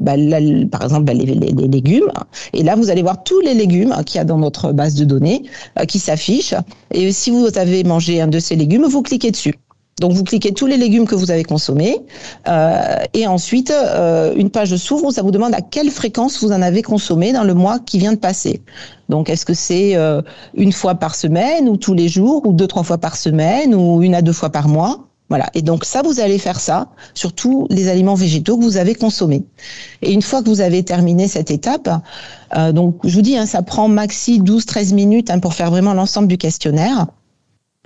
ben, 0.00 0.68
par 0.68 0.82
exemple, 0.82 1.04
ben, 1.04 1.16
les, 1.16 1.26
les, 1.26 1.68
légumes. 1.68 2.10
Et 2.54 2.64
là, 2.64 2.74
vous 2.74 2.90
allez 2.90 3.02
voir 3.02 3.22
tous 3.22 3.38
les 3.38 3.54
légumes 3.54 3.94
qu'il 4.04 4.18
y 4.18 4.20
a 4.20 4.24
dans 4.24 4.38
notre 4.38 4.72
base 4.72 4.96
de 4.96 5.04
données 5.04 5.44
qui 5.86 6.00
s'affichent. 6.00 6.54
Et 6.90 7.12
si 7.12 7.30
vous 7.30 7.46
avez 7.56 7.84
mangé 7.84 8.15
un 8.20 8.28
de 8.28 8.38
ces 8.38 8.56
légumes, 8.56 8.84
vous 8.86 9.02
cliquez 9.02 9.30
dessus. 9.30 9.54
Donc 9.98 10.12
vous 10.12 10.24
cliquez 10.24 10.52
tous 10.52 10.66
les 10.66 10.76
légumes 10.76 11.06
que 11.06 11.14
vous 11.14 11.30
avez 11.30 11.42
consommés 11.42 11.96
euh, 12.48 12.98
et 13.14 13.26
ensuite 13.26 13.70
euh, 13.70 14.34
une 14.36 14.50
page 14.50 14.76
s'ouvre 14.76 15.06
où 15.06 15.10
ça 15.10 15.22
vous 15.22 15.30
demande 15.30 15.54
à 15.54 15.62
quelle 15.62 15.90
fréquence 15.90 16.42
vous 16.42 16.52
en 16.52 16.60
avez 16.60 16.82
consommé 16.82 17.32
dans 17.32 17.44
le 17.44 17.54
mois 17.54 17.78
qui 17.78 17.98
vient 17.98 18.12
de 18.12 18.18
passer. 18.18 18.60
Donc 19.08 19.30
est-ce 19.30 19.46
que 19.46 19.54
c'est 19.54 19.96
euh, 19.96 20.20
une 20.52 20.72
fois 20.72 20.96
par 20.96 21.14
semaine 21.14 21.66
ou 21.66 21.78
tous 21.78 21.94
les 21.94 22.08
jours 22.08 22.46
ou 22.46 22.52
deux 22.52 22.66
trois 22.66 22.82
fois 22.82 22.98
par 22.98 23.16
semaine 23.16 23.74
ou 23.74 24.02
une 24.02 24.14
à 24.14 24.20
deux 24.20 24.34
fois 24.34 24.50
par 24.50 24.68
mois? 24.68 25.08
Voilà. 25.30 25.46
Et 25.54 25.62
donc 25.62 25.86
ça, 25.86 26.02
vous 26.02 26.20
allez 26.20 26.38
faire 26.38 26.60
ça 26.60 26.88
sur 27.14 27.32
tous 27.32 27.66
les 27.70 27.88
aliments 27.88 28.14
végétaux 28.14 28.58
que 28.58 28.62
vous 28.62 28.76
avez 28.76 28.94
consommés. 28.94 29.44
Et 30.02 30.12
une 30.12 30.22
fois 30.22 30.42
que 30.42 30.48
vous 30.50 30.60
avez 30.60 30.84
terminé 30.84 31.26
cette 31.26 31.50
étape, 31.50 31.88
donc 32.72 32.98
je 33.02 33.12
vous 33.12 33.22
dis, 33.22 33.36
hein, 33.36 33.44
ça 33.44 33.62
prend 33.62 33.88
maxi 33.88 34.40
12-13 34.40 34.94
minutes 34.94 35.30
hein, 35.30 35.40
pour 35.40 35.54
faire 35.54 35.72
vraiment 35.72 35.94
l'ensemble 35.94 36.28
du 36.28 36.38
questionnaire. 36.38 37.06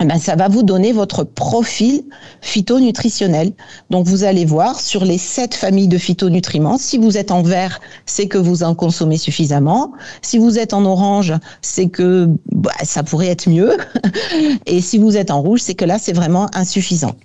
Eh 0.01 0.05
ben, 0.05 0.17
ça 0.17 0.35
va 0.35 0.47
vous 0.47 0.63
donner 0.63 0.93
votre 0.93 1.23
profil 1.23 2.03
phytonutritionnel. 2.41 3.51
Donc, 3.91 4.07
vous 4.07 4.23
allez 4.23 4.45
voir 4.45 4.79
sur 4.79 5.05
les 5.05 5.19
sept 5.19 5.53
familles 5.53 5.87
de 5.87 5.99
phytonutriments. 5.99 6.79
Si 6.79 6.97
vous 6.97 7.17
êtes 7.17 7.29
en 7.29 7.43
vert, 7.43 7.79
c'est 8.07 8.27
que 8.27 8.39
vous 8.39 8.63
en 8.63 8.73
consommez 8.73 9.17
suffisamment. 9.17 9.91
Si 10.23 10.39
vous 10.39 10.57
êtes 10.57 10.73
en 10.73 10.85
orange, 10.85 11.33
c'est 11.61 11.89
que 11.89 12.27
bah, 12.51 12.71
ça 12.83 13.03
pourrait 13.03 13.27
être 13.27 13.47
mieux. 13.47 13.77
Et 14.65 14.81
si 14.81 14.97
vous 14.97 15.17
êtes 15.17 15.29
en 15.29 15.41
rouge, 15.41 15.59
c'est 15.61 15.75
que 15.75 15.85
là, 15.85 15.99
c'est 15.99 16.13
vraiment 16.13 16.47
insuffisant. 16.55 17.15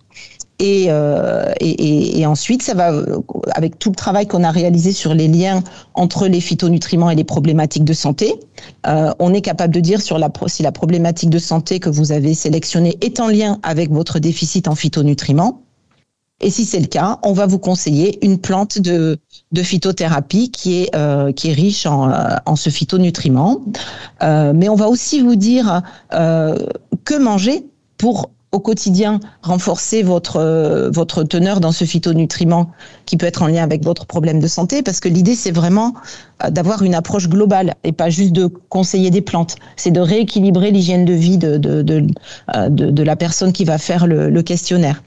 Euh, 0.63 1.53
et, 1.61 1.69
et, 1.69 2.21
et, 2.21 2.27
ensuite, 2.27 2.63
ça 2.63 2.75
va, 2.75 2.93
avec 3.55 3.79
tout 3.79 3.91
le 3.91 3.95
travail 3.95 4.27
qu'on 4.27 4.43
a 4.43 4.51
réalisé 4.51 4.93
sur 4.93 5.13
les 5.13 5.29
liens 5.29 5.63
entre 5.95 6.27
les 6.29 6.41
phytonutriments 6.41 7.11
et 7.11 7.15
les 7.15 7.25
problématiques 7.25 7.85
de 7.85 7.93
santé, 7.93 8.35
euh, 8.87 9.13
on 9.19 9.35
est 9.35 9.43
capable 9.43 9.75
de 9.75 9.81
dire 9.81 10.01
sur 10.01 10.19
la, 10.19 10.31
si 10.47 10.63
la 10.63 10.73
problématique 10.73 11.31
de 11.31 11.39
santé 11.39 11.79
que 11.79 11.91
vous 11.91 12.11
avez 12.11 12.33
sélectionnée 12.35 12.97
est 13.03 13.21
en 13.21 13.29
lien 13.29 13.59
avec 13.63 13.91
votre 13.91 14.19
déficit 14.19 14.67
en 14.67 14.75
phytonutriments. 14.75 15.63
Et 16.41 16.51
si 16.51 16.67
c'est 16.67 16.81
le 16.81 16.87
cas, 16.87 17.19
on 17.23 17.33
va 17.33 17.47
vous 17.47 17.59
conseiller 17.59 18.25
une 18.25 18.39
plante 18.39 18.79
de, 18.79 19.19
de 19.53 19.63
phytothérapie 19.63 20.51
qui 20.51 20.83
est, 20.83 20.95
euh, 20.95 21.33
qui 21.33 21.49
est 21.49 21.55
riche 21.55 21.87
en, 21.87 22.11
en 22.45 22.57
ce 22.57 22.69
phytonutriment. 22.69 23.63
Euh, 24.23 24.53
mais 24.55 24.69
on 24.69 24.75
va 24.75 24.89
aussi 24.89 25.21
vous 25.21 25.37
dire 25.37 25.81
euh, 26.13 26.59
que 27.05 27.15
manger 27.15 27.65
pour 27.97 28.31
au 28.57 28.59
quotidien 28.59 29.21
renforcer 29.43 30.03
votre 30.03 30.37
euh, 30.39 30.91
votre 30.91 31.23
teneur 31.25 31.61
dans 31.61 31.73
ce 31.73 31.85
phytonutriment 31.85 32.71
qui 33.05 33.19
peut 33.19 33.27
être 33.27 33.43
en 33.43 33.49
lien 33.49 33.63
avec 33.63 33.85
votre 33.85 34.07
problème 34.07 34.41
de 34.41 34.47
santé 34.47 34.83
parce 34.83 34.99
que 34.99 35.11
l'idée 35.11 35.35
c'est 35.35 35.51
vraiment 35.51 35.93
euh, 36.43 36.49
d'avoir 36.49 36.83
une 36.83 36.95
approche 36.95 37.29
globale 37.29 37.75
et 37.85 37.93
pas 37.93 38.09
juste 38.09 38.33
de 38.33 38.47
conseiller 38.47 39.11
des 39.11 39.21
plantes. 39.21 39.57
C'est 39.77 39.91
de 39.91 40.01
rééquilibrer 40.01 40.71
l'hygiène 40.71 41.05
de 41.05 41.13
vie 41.13 41.37
de 41.37 41.59
de, 41.59 41.83
de, 41.83 42.07
euh, 42.55 43.05
la 43.05 43.17
personne 43.17 43.53
qui 43.53 43.65
va 43.65 43.77
faire 43.77 44.07
le, 44.07 44.43
questionnaire. 44.43 45.03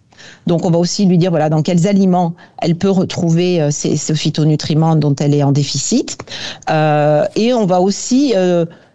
Donc 0.46 0.64
on 0.66 0.70
va 0.70 0.78
aussi 0.78 1.06
lui 1.06 1.18
dire 1.18 1.32
voilà 1.32 1.50
dans 1.50 1.64
quels 1.64 1.88
aliments 1.88 2.36
elle 2.62 2.76
peut 2.76 2.92
retrouver 2.92 3.72
ces, 3.72 3.98
ce 3.98 4.14
phytonutriment 4.14 4.96
dont 4.96 5.16
elle 5.16 5.34
est 5.34 5.44
en 5.44 5.52
déficit. 5.52 6.18
Et 6.68 7.54
on 7.54 7.66
va 7.66 7.80
aussi 7.82 8.34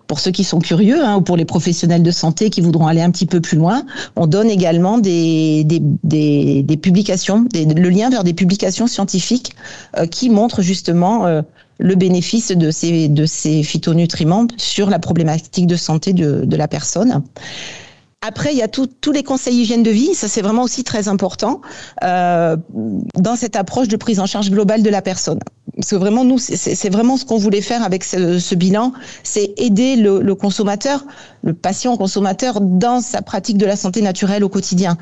pour 0.06 0.20
ceux 0.20 0.30
qui 0.30 0.44
sont 0.44 0.58
curieux 0.58 1.02
hein, 1.04 1.16
ou 1.16 1.20
pour 1.20 1.37
les 1.37 1.44
professionnels 1.44 2.02
de 2.02 2.11
santé 2.11 2.50
qui 2.50 2.61
voudront 2.61 2.87
aller 2.87 3.00
un 3.00 3.11
petit 3.11 3.26
peu 3.26 3.40
plus 3.40 3.56
loin, 3.56 3.84
on 4.16 4.26
donne 4.26 4.50
également 4.50 4.99
des, 4.99 5.64
des, 5.64 5.80
des, 5.80 6.62
des 6.62 6.76
publications, 6.76 7.46
le 7.54 7.88
lien 7.88 8.11
vers 8.11 8.25
des 8.25 8.34
publications 8.34 8.87
scientifiques 8.87 9.54
euh, 9.96 10.06
qui 10.06 10.30
montrent 10.30 10.62
justement 10.62 11.26
euh, 11.26 11.42
le 11.78 11.94
bénéfice 11.94 12.52
de 12.52 12.70
ces, 12.70 13.08
de 13.08 13.26
ces 13.26 13.62
phytonutriments 13.62 14.46
sur 14.56 14.90
la 14.90 14.99
problématique 14.99 15.66
de 15.66 15.76
santé 15.76 16.12
de, 16.12 16.44
de 16.44 16.56
la 16.56 16.68
personne. 16.68 17.23
Après, 18.26 18.52
il 18.54 18.59
y 18.59 18.62
a 18.62 18.69
tous 18.69 19.12
les 19.12 19.23
conseils 19.23 19.54
hygiène 19.54 19.83
de 19.83 19.90
vie. 19.90 20.14
Ça, 20.14 20.28
c'est 20.28 20.40
vraiment 20.40 20.62
aussi 20.62 20.83
très 20.83 21.09
important 21.09 21.61
euh, 22.02 22.57
dans 23.19 23.37
cette 23.37 23.54
approche 23.54 23.87
de 23.88 23.97
prise 23.97 24.19
en 24.19 24.25
charge 24.25 24.50
globale 24.50 24.83
de 24.83 24.88
la 24.88 25.02
personne. 25.02 25.40
Parce 25.76 25.90
que 25.90 25.97
vraiment, 25.97 26.25
nous, 26.25 26.38
c'est 26.38 26.88
vraiment 26.88 27.19
ce 27.19 27.26
qu'on 27.26 27.37
voulait 27.37 27.61
faire 27.61 27.83
avec 27.83 28.02
ce, 28.02 28.38
ce 28.38 28.54
bilan, 28.54 28.93
c'est 29.25 29.52
aider 29.59 29.97
le, 29.97 30.23
le, 30.23 30.35
consommateur, 30.35 31.04
le 31.43 31.52
patient 31.52 31.99
consommateur, 31.99 32.62
dans 32.62 33.02
sa 33.02 33.21
pratique 33.21 33.59
de 33.59 33.66
la 33.66 33.76
santé 33.76 34.00
naturelle 34.00 34.43
au 34.43 34.49
quotidien. 34.49 34.97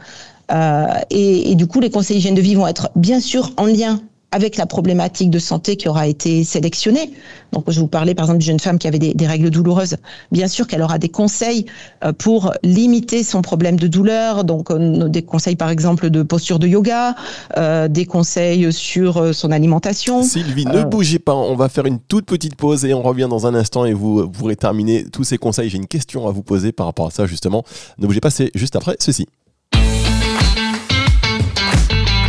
Euh, 0.51 0.87
et, 1.11 1.53
et, 1.53 1.55
du 1.55 1.69
coup, 1.69 1.79
les 1.79 1.91
conseils 1.91 2.17
hygiène 2.17 2.35
de 2.35 2.41
vie 2.41 2.57
vont 2.57 2.67
être 2.67 2.91
bien 2.97 3.21
sûr 3.21 3.53
en 3.57 3.67
lien 3.67 4.01
avec 4.33 4.57
la 4.57 4.67
problématique 4.67 5.31
de 5.31 5.39
santé 5.39 5.77
qui 5.77 5.89
aura 5.89 6.09
été 6.09 6.43
sélectionnée. 6.43 7.13
Donc, 7.53 7.71
je 7.71 7.79
vous 7.79 7.87
parlais 7.87 8.15
par 8.15 8.25
exemple 8.25 8.39
d'une 8.39 8.53
jeune 8.53 8.61
femme 8.61 8.79
qui 8.79 8.89
avait 8.89 8.99
des, 8.99 9.13
des 9.15 9.27
règles 9.27 9.51
douloureuses. 9.51 9.97
Bien 10.33 10.49
sûr 10.49 10.67
qu'elle 10.67 10.83
aura 10.83 10.99
des 10.99 11.11
conseils 11.11 11.67
euh, 12.03 12.13
pour 12.13 12.53
limiter 12.63 13.23
son 13.23 13.43
problème 13.43 13.79
de 13.79 13.87
douleur. 13.87 14.45
Donc, 14.45 14.71
euh, 14.71 15.09
des 15.09 15.23
conseils 15.23 15.57
par 15.57 15.69
exemple 15.69 16.09
de 16.09 16.23
posture 16.23 16.59
de 16.59 16.67
yoga, 16.67 17.15
euh, 17.59 17.89
des 17.89 18.07
conseils 18.07 18.73
sur 18.73 19.35
son 19.35 19.53
alimentation. 19.53 20.23
Sylvie, 20.23 20.65
ne 20.65 20.83
bougez 20.83 21.19
pas. 21.19 21.35
On 21.35 21.55
va 21.55 21.69
faire 21.69 21.85
une 21.85 22.01
toute 22.01 22.25
petite 22.25 22.57
pause 22.57 22.85
et 22.87 22.95
on 22.95 23.03
revient 23.03 23.29
dans 23.29 23.47
un 23.47 23.55
instant 23.55 23.85
et 23.85 23.93
vous 23.93 24.29
pourrez 24.29 24.57
terminer 24.57 25.05
tous 25.05 25.25
ces 25.25 25.37
conseils. 25.37 25.69
J'ai 25.69 25.79
une 25.79 25.87
question 25.87 26.27
à 26.27 26.33
vous 26.33 26.43
poser 26.43 26.73
par 26.73 26.87
rapport 26.87 27.07
à 27.07 27.11
ça 27.11 27.27
justement. 27.27 27.65
Ne 27.99 28.07
bougez 28.07 28.21
pas, 28.21 28.31
c'est 28.31 28.51
juste 28.55 28.77
après 28.77 28.97
ceci. 28.99 29.27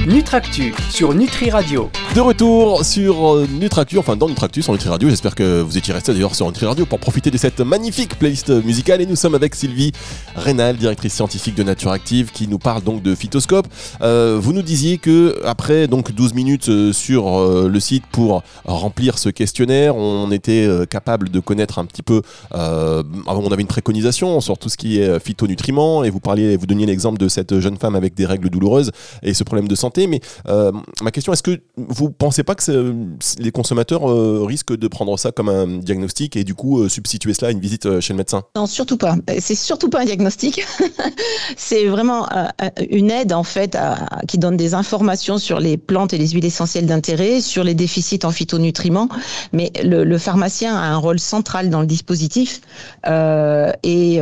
Nutractu 0.06 0.76
sur 0.90 1.14
Nutri 1.14 1.50
Radio. 1.50 1.90
De 2.14 2.20
retour 2.20 2.84
sur 2.84 3.36
euh, 3.36 3.48
Nutractu, 3.48 3.98
enfin 3.98 4.18
dans 4.18 4.28
Nutractu 4.28 4.62
sur 4.62 4.74
Nutri 4.74 4.90
Radio. 4.90 5.10
J'espère 5.10 5.34
que 5.34 5.62
vous 5.62 5.78
étiez 5.78 5.94
resté 5.94 6.12
d'ailleurs 6.12 6.36
sur 6.36 6.46
Nutri 6.46 6.66
Radio 6.66 6.86
pour 6.86 7.00
profiter 7.00 7.32
de 7.32 7.38
cette 7.38 7.62
magnifique 7.62 8.20
playlist 8.20 8.50
musicale. 8.50 9.02
Et 9.02 9.06
nous 9.06 9.16
sommes 9.16 9.34
avec 9.34 9.56
Sylvie 9.56 9.94
Rénal, 10.36 10.76
directrice 10.76 11.14
scientifique 11.14 11.56
de 11.56 11.64
Nature 11.64 11.92
Active, 11.92 12.32
qui 12.32 12.50
nous 12.50 12.60
parle 12.60 12.84
donc 12.84 13.02
de 13.02 13.16
phytoscope. 13.16 13.66
Euh, 14.02 14.38
vous 14.40 14.52
nous 14.52 14.62
disiez 14.62 14.98
que 14.98 15.40
après 15.46 15.88
donc 15.88 16.12
12 16.12 16.34
minutes 16.34 16.68
euh, 16.68 16.92
sur 16.92 17.24
le 17.68 17.80
site 17.80 18.04
pour 18.12 18.44
remplir 18.66 19.18
ce 19.18 19.30
questionnaire, 19.30 19.96
on 19.96 20.32
était 20.32 20.68
capable 20.90 21.30
de 21.30 21.40
connaître 21.40 21.80
un 21.80 21.86
petit 21.86 22.04
peu. 22.04 22.22
Euh, 22.54 23.04
on 23.26 23.52
avait 23.52 23.62
une 23.62 23.68
préconisation 23.68 24.42
sur 24.42 24.58
tout 24.58 24.70
ce 24.70 24.76
qui 24.76 25.00
est 25.00 25.20
phytonutriments 25.20 26.04
et 26.04 26.10
vous 26.10 26.20
parliez, 26.20 26.58
vous 26.58 26.68
donniez 26.68 26.86
l'exemple 26.86 27.18
de 27.18 27.30
cette 27.30 27.60
jeune 27.60 27.78
femme 27.78 27.96
avec 27.96 28.14
des 28.16 28.26
règles 28.26 28.50
douloureuses 28.50 28.92
et 29.24 29.34
ce 29.34 29.44
problème 29.44 29.68
de 29.68 29.76
santé 29.76 29.93
mais 29.98 30.22
euh, 30.48 30.72
ma 31.02 31.12
question, 31.12 31.34
est-ce 31.34 31.44
que 31.44 31.62
vous 31.76 32.10
pensez 32.10 32.44
pas 32.44 32.56
que 32.56 32.94
les 33.40 33.52
consommateurs 33.52 34.10
euh, 34.10 34.44
risquent 34.46 34.76
de 34.76 34.88
prendre 34.88 35.18
ça 35.18 35.32
comme 35.32 35.50
un 35.50 35.68
diagnostic 35.80 36.36
et 36.36 36.44
du 36.44 36.56
coup 36.56 36.82
euh, 36.82 36.90
substituer 36.90 37.34
cela 37.34 37.50
à 37.50 37.52
une 37.52 37.60
visite 37.60 37.86
euh, 37.86 38.02
chez 38.02 38.14
le 38.14 38.18
médecin? 38.18 38.44
Non, 38.56 38.66
surtout 38.66 38.98
pas. 38.98 39.16
C'est 39.40 39.56
surtout 39.56 39.90
pas 39.90 40.02
un 40.02 40.06
diagnostic. 40.06 40.66
c'est 41.58 41.86
vraiment 41.86 42.28
euh, 42.32 42.48
une 42.90 43.12
aide 43.12 43.34
en 43.34 43.44
fait 43.44 43.78
qui 44.28 44.38
donne 44.38 44.58
des 44.58 44.74
informations 44.74 45.38
sur 45.38 45.60
les 45.60 45.78
plantes 45.78 46.14
et 46.14 46.18
les 46.18 46.30
huiles 46.30 46.46
essentielles 46.46 46.86
d'intérêt, 46.86 47.42
sur 47.42 47.64
les 47.64 47.74
déficits 47.74 48.20
en 48.24 48.32
phytonutriments. 48.32 49.10
Mais 49.52 49.72
le, 49.84 50.18
pharmacien 50.18 50.76
a 50.76 50.86
un 50.86 50.98
rôle 50.98 51.20
central 51.20 51.70
dans 51.70 51.82
le 51.82 51.88
dispositif 51.88 52.62
et 53.06 54.20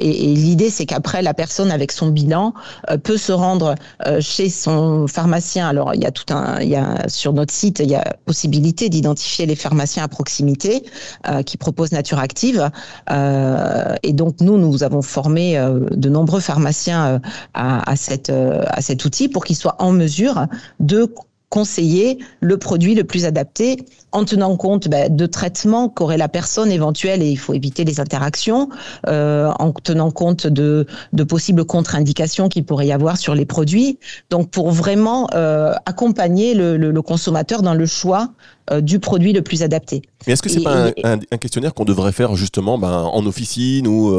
l'idée 0.00 0.70
c'est 0.70 0.86
qu'après 0.86 1.22
la 1.22 1.34
personne 1.34 1.70
avec 1.70 1.92
son 1.92 2.08
bilan 2.08 2.54
peut 3.02 3.16
se 3.16 3.32
rendre 3.32 3.74
chez 4.20 4.50
son 4.50 5.06
pharmaciens. 5.10 5.68
Alors, 5.68 5.94
il 5.94 6.02
y 6.02 6.06
a 6.06 6.10
tout 6.10 6.32
un, 6.32 6.60
il 6.60 6.68
y 6.68 6.76
a 6.76 7.08
sur 7.08 7.32
notre 7.32 7.52
site, 7.52 7.80
il 7.80 7.90
y 7.90 7.94
a 7.94 8.04
possibilité 8.24 8.88
d'identifier 8.88 9.46
les 9.46 9.56
pharmaciens 9.56 10.04
à 10.04 10.08
proximité 10.08 10.84
euh, 11.28 11.42
qui 11.42 11.56
proposent 11.56 11.92
Nature 11.92 12.18
Active. 12.18 12.70
Euh, 13.10 13.94
et 14.02 14.12
donc, 14.12 14.40
nous, 14.40 14.58
nous 14.58 14.82
avons 14.82 15.02
formé 15.02 15.58
euh, 15.58 15.80
de 15.90 16.08
nombreux 16.08 16.40
pharmaciens 16.40 17.20
à, 17.54 17.96
cette, 17.96 18.30
à 18.30 18.80
cet 18.80 19.04
outil 19.04 19.28
pour 19.28 19.44
qu'ils 19.44 19.56
soient 19.56 19.76
en 19.78 19.92
mesure 19.92 20.46
de 20.78 21.12
conseiller 21.50 22.18
le 22.40 22.56
produit 22.58 22.94
le 22.94 23.04
plus 23.04 23.24
adapté 23.24 23.84
en 24.12 24.24
tenant 24.24 24.56
compte 24.56 24.88
ben, 24.88 25.14
de 25.14 25.26
traitements 25.26 25.88
qu'aurait 25.88 26.16
la 26.16 26.28
personne 26.28 26.70
éventuelle 26.70 27.22
et 27.22 27.28
il 27.28 27.36
faut 27.36 27.54
éviter 27.54 27.84
les 27.84 28.00
interactions, 28.00 28.68
euh, 29.08 29.50
en 29.58 29.72
tenant 29.72 30.12
compte 30.12 30.46
de, 30.46 30.86
de 31.12 31.24
possibles 31.24 31.64
contre-indications 31.64 32.48
qu'il 32.48 32.64
pourrait 32.64 32.86
y 32.86 32.92
avoir 32.92 33.18
sur 33.18 33.34
les 33.34 33.44
produits. 33.44 33.98
Donc 34.30 34.50
pour 34.50 34.70
vraiment 34.70 35.28
euh, 35.34 35.74
accompagner 35.86 36.54
le, 36.54 36.76
le, 36.76 36.92
le, 36.92 37.02
consommateur 37.02 37.62
dans 37.62 37.74
le 37.74 37.86
choix 37.86 38.30
euh, 38.70 38.80
du 38.80 39.00
produit 39.00 39.32
le 39.32 39.42
plus 39.42 39.64
adapté. 39.64 40.02
Mais 40.26 40.34
est-ce 40.34 40.42
que 40.42 40.48
c'est 40.48 40.60
pas 40.60 40.90
et, 40.96 41.04
un, 41.04 41.18
questionnaire 41.36 41.74
qu'on 41.74 41.84
devrait 41.84 42.12
faire 42.12 42.36
justement 42.36 42.78
ben, 42.78 43.02
en 43.12 43.26
officine 43.26 43.88
ou 43.88 44.10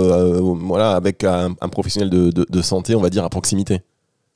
voilà 0.68 0.92
avec 0.94 1.24
un, 1.24 1.56
un 1.62 1.70
professionnel 1.70 2.10
de, 2.10 2.30
de, 2.30 2.46
de 2.50 2.62
santé, 2.62 2.94
on 2.94 3.02
va 3.02 3.10
dire 3.10 3.24
à 3.24 3.30
proximité? 3.30 3.82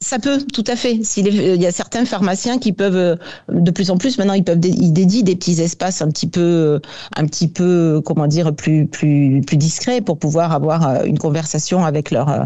Ça 0.02 0.20
peut, 0.20 0.40
tout 0.54 0.64
à 0.68 0.76
fait. 0.76 1.00
Il 1.18 1.62
y 1.62 1.66
a 1.66 1.72
certains 1.72 2.06
pharmaciens 2.06 2.60
qui 2.60 2.74
peuvent, 2.74 2.96
euh, 2.96 3.16
de 3.50 3.72
plus 3.72 3.90
en 3.90 3.98
plus 3.98 4.18
maintenant, 4.18 4.34
ils 4.34 4.44
peuvent, 4.44 4.60
ils 4.64 4.92
dédient 4.92 5.24
des 5.24 5.36
petits 5.36 5.62
espaces 5.62 6.02
un 6.02 6.10
petit 6.10 6.28
peu, 6.28 6.42
euh, 6.42 6.80
un 7.16 7.26
petit 7.26 7.48
peu, 7.48 8.02
comment 8.06 8.28
dire, 8.28 8.54
plus, 8.54 8.88
plus, 8.88 9.42
plus 9.42 9.58
discrets 9.58 10.02
pour 10.02 10.20
pouvoir 10.20 10.52
avoir 10.52 10.88
euh, 10.88 11.04
une 11.06 11.18
conversation 11.18 11.86
avec 11.86 12.12
leurs 12.12 12.46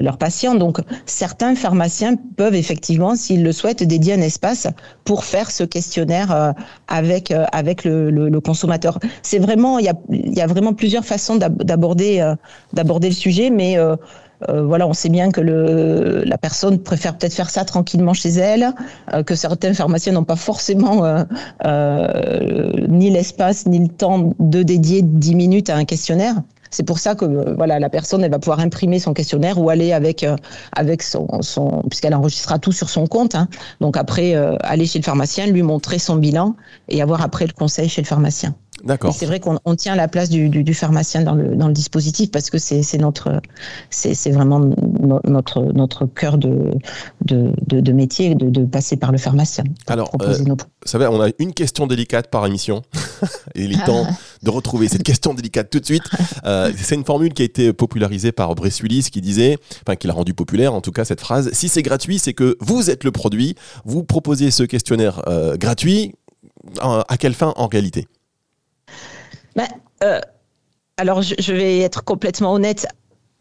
leurs 0.00 0.18
patients. 0.18 0.54
Donc, 0.54 0.78
certains 1.04 1.54
pharmaciens 1.54 2.16
peuvent 2.36 2.54
effectivement, 2.54 3.16
s'ils 3.16 3.42
le 3.42 3.52
souhaitent, 3.52 3.82
dédier 3.82 4.14
un 4.14 4.20
espace 4.20 4.66
pour 5.04 5.24
faire 5.24 5.50
ce 5.50 5.64
questionnaire 5.64 6.54
avec 6.88 7.32
avec 7.52 7.84
le, 7.84 8.10
le, 8.10 8.28
le 8.28 8.40
consommateur. 8.40 8.98
C'est 9.22 9.38
vraiment, 9.38 9.78
il 9.78 9.86
y 9.86 9.88
a, 9.88 9.94
il 10.10 10.34
y 10.34 10.40
a 10.40 10.46
vraiment 10.46 10.72
plusieurs 10.72 11.04
façons 11.04 11.36
d'aborder 11.36 12.34
d'aborder 12.72 13.08
le 13.08 13.14
sujet, 13.14 13.50
mais 13.50 13.78
euh, 13.78 13.96
voilà, 14.48 14.86
on 14.86 14.92
sait 14.92 15.08
bien 15.08 15.30
que 15.30 15.40
le, 15.40 16.22
la 16.24 16.38
personne 16.38 16.78
préfère 16.78 17.16
peut-être 17.16 17.34
faire 17.34 17.50
ça 17.50 17.64
tranquillement 17.64 18.14
chez 18.14 18.30
elle, 18.30 18.72
euh, 19.12 19.22
que 19.22 19.34
certains 19.34 19.74
pharmaciens 19.74 20.12
n'ont 20.12 20.24
pas 20.24 20.36
forcément 20.36 21.04
euh, 21.04 21.24
euh, 21.64 22.70
ni 22.88 23.10
l'espace 23.10 23.66
ni 23.66 23.78
le 23.78 23.88
temps 23.88 24.34
de 24.38 24.62
dédier 24.62 25.02
10 25.02 25.34
minutes 25.34 25.70
à 25.70 25.76
un 25.76 25.84
questionnaire. 25.84 26.36
C'est 26.70 26.82
pour 26.82 26.98
ça 26.98 27.14
que 27.14 27.54
voilà, 27.54 27.78
la 27.78 27.88
personne 27.88 28.24
elle 28.24 28.32
va 28.32 28.40
pouvoir 28.40 28.58
imprimer 28.58 28.98
son 28.98 29.14
questionnaire 29.14 29.60
ou 29.60 29.70
aller 29.70 29.92
avec 29.92 30.26
avec 30.72 31.04
son, 31.04 31.40
son 31.40 31.84
puisqu'elle 31.88 32.16
enregistrera 32.16 32.58
tout 32.58 32.72
sur 32.72 32.90
son 32.90 33.06
compte. 33.06 33.36
Hein. 33.36 33.46
Donc 33.80 33.96
après 33.96 34.34
aller 34.34 34.84
chez 34.84 34.98
le 34.98 35.04
pharmacien, 35.04 35.46
lui 35.46 35.62
montrer 35.62 36.00
son 36.00 36.16
bilan 36.16 36.56
et 36.88 37.00
avoir 37.00 37.22
après 37.22 37.46
le 37.46 37.52
conseil 37.52 37.88
chez 37.88 38.02
le 38.02 38.08
pharmacien. 38.08 38.56
D'accord. 38.84 39.14
C'est 39.14 39.26
vrai 39.26 39.40
qu'on 39.40 39.58
on 39.64 39.76
tient 39.76 39.96
la 39.96 40.08
place 40.08 40.28
du, 40.28 40.48
du, 40.48 40.62
du, 40.62 40.74
pharmacien 40.74 41.22
dans 41.22 41.34
le, 41.34 41.56
dans 41.56 41.68
le 41.68 41.72
dispositif 41.72 42.30
parce 42.30 42.50
que 42.50 42.58
c'est 42.58 42.98
notre, 42.98 43.40
c'est 43.90 44.30
vraiment 44.30 44.60
notre, 45.24 45.62
notre 45.72 46.06
cœur 46.06 46.36
de, 46.36 46.70
de, 47.24 47.52
de, 47.66 47.80
de 47.80 47.92
métier 47.92 48.34
de, 48.34 48.50
de, 48.50 48.64
passer 48.64 48.96
par 48.96 49.10
le 49.10 49.18
pharmacien. 49.18 49.64
Alors, 49.86 50.10
euh, 50.20 50.38
nos... 50.40 50.56
ça 50.84 50.98
va, 50.98 51.10
on 51.10 51.20
a 51.20 51.30
une 51.38 51.54
question 51.54 51.86
délicate 51.86 52.30
par 52.30 52.46
émission. 52.46 52.82
il 53.54 53.72
est 53.72 53.84
temps 53.84 54.06
de 54.42 54.50
retrouver 54.50 54.88
cette 54.88 55.02
question 55.02 55.32
délicate 55.32 55.70
tout 55.70 55.80
de 55.80 55.86
suite. 55.86 56.04
Euh, 56.44 56.70
c'est 56.76 56.94
une 56.94 57.04
formule 57.04 57.32
qui 57.32 57.42
a 57.42 57.46
été 57.46 57.72
popularisée 57.72 58.32
par 58.32 58.54
Brice 58.54 58.82
Willis 58.82 59.08
qui 59.10 59.20
disait, 59.20 59.56
enfin, 59.86 59.96
qui 59.96 60.06
l'a 60.06 60.14
rendu 60.14 60.34
populaire 60.34 60.74
en 60.74 60.80
tout 60.82 60.92
cas 60.92 61.04
cette 61.04 61.20
phrase. 61.20 61.50
Si 61.52 61.68
c'est 61.68 61.82
gratuit, 61.82 62.18
c'est 62.18 62.34
que 62.34 62.56
vous 62.60 62.90
êtes 62.90 63.04
le 63.04 63.12
produit. 63.12 63.54
Vous 63.84 64.04
proposez 64.04 64.50
ce 64.50 64.62
questionnaire 64.62 65.22
euh, 65.28 65.56
gratuit. 65.56 66.14
À 66.80 67.18
quelle 67.18 67.34
fin 67.34 67.52
en 67.56 67.66
réalité? 67.66 68.08
Ben, 69.56 69.68
euh, 70.02 70.20
alors, 70.96 71.22
je, 71.22 71.52
vais 71.52 71.80
être 71.80 72.04
complètement 72.04 72.52
honnête 72.54 72.86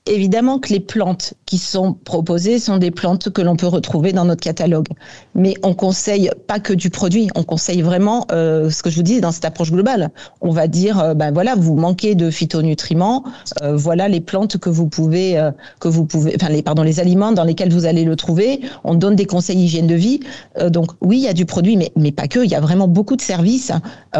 évidemment 0.05 0.60
que 0.60 0.74
les 0.74 0.79
plantes 0.79 1.33
qui 1.45 1.57
sont 1.57 1.93
proposées 1.93 2.60
sont 2.60 2.77
des 2.77 2.91
plantes 2.91 3.29
que 3.29 3.41
l'on 3.41 3.55
peut 3.55 3.67
retrouver 3.67 4.12
dans 4.12 4.25
notre 4.25 4.41
catalogue. 4.41 4.88
Mais 5.33 5.53
on 5.63 5.74
conseille 5.74 6.29
pas 6.48 6.60
que 6.60 6.74
du 6.74 6.89
produit, 6.89 7.29
on 7.36 7.43
conseille 7.43 7.81
vraiment 7.81 8.25
euh, 8.31 8.69
ce 8.69 8.83
que 8.83 8.89
je 8.89 8.98
vous 8.98 9.03
dis 9.03 9.22
dans 9.22 9.31
cette 9.31 9.45
approche 9.45 9.72
globale. 9.72 10.10
On 10.41 10.51
va 10.51 10.67
dire, 10.67 11.00
euh, 11.00 11.13
ben 11.13 11.31
voilà, 11.31 11.55
vous 11.55 11.75
manquez 11.75 12.15
de 12.15 12.29
phytonutriments, 12.29 13.24
euh, 13.62 13.75
voilà 13.75 14.10
les 14.10 14.19
plantes 14.19 14.57
que 14.57 14.69
vous 14.69 14.88
pouvez, 14.88 15.38
euh, 15.38 15.51
que 15.79 15.88
vous 15.88 16.05
pouvez, 16.05 16.36
enfin 16.36 16.51
les 16.51 16.62
pardon 16.62 16.83
les 16.83 17.00
aliments 17.00 17.31
dans 17.31 17.43
lesquels 17.43 17.72
vous 17.72 17.86
allez 17.86 18.03
le 18.03 18.15
trouver. 18.15 18.62
On 18.83 18.95
donne 18.95 19.15
des 19.15 19.25
conseils 19.25 19.60
hygiène 19.60 19.88
de 19.88 19.95
vie. 19.95 20.19
Euh, 20.60 20.69
donc 20.69 20.91
oui, 21.01 21.17
il 21.17 21.24
y 21.24 21.29
a 21.29 21.33
du 21.33 21.45
produit, 21.45 21.77
mais 21.77 21.91
mais 21.95 22.12
pas 22.12 22.27
que. 22.27 22.43
Il 22.43 22.51
y 22.51 22.55
a 22.55 22.62
vraiment 22.62 22.88
beaucoup 22.89 23.15
de 23.15 23.22
services 23.22 23.72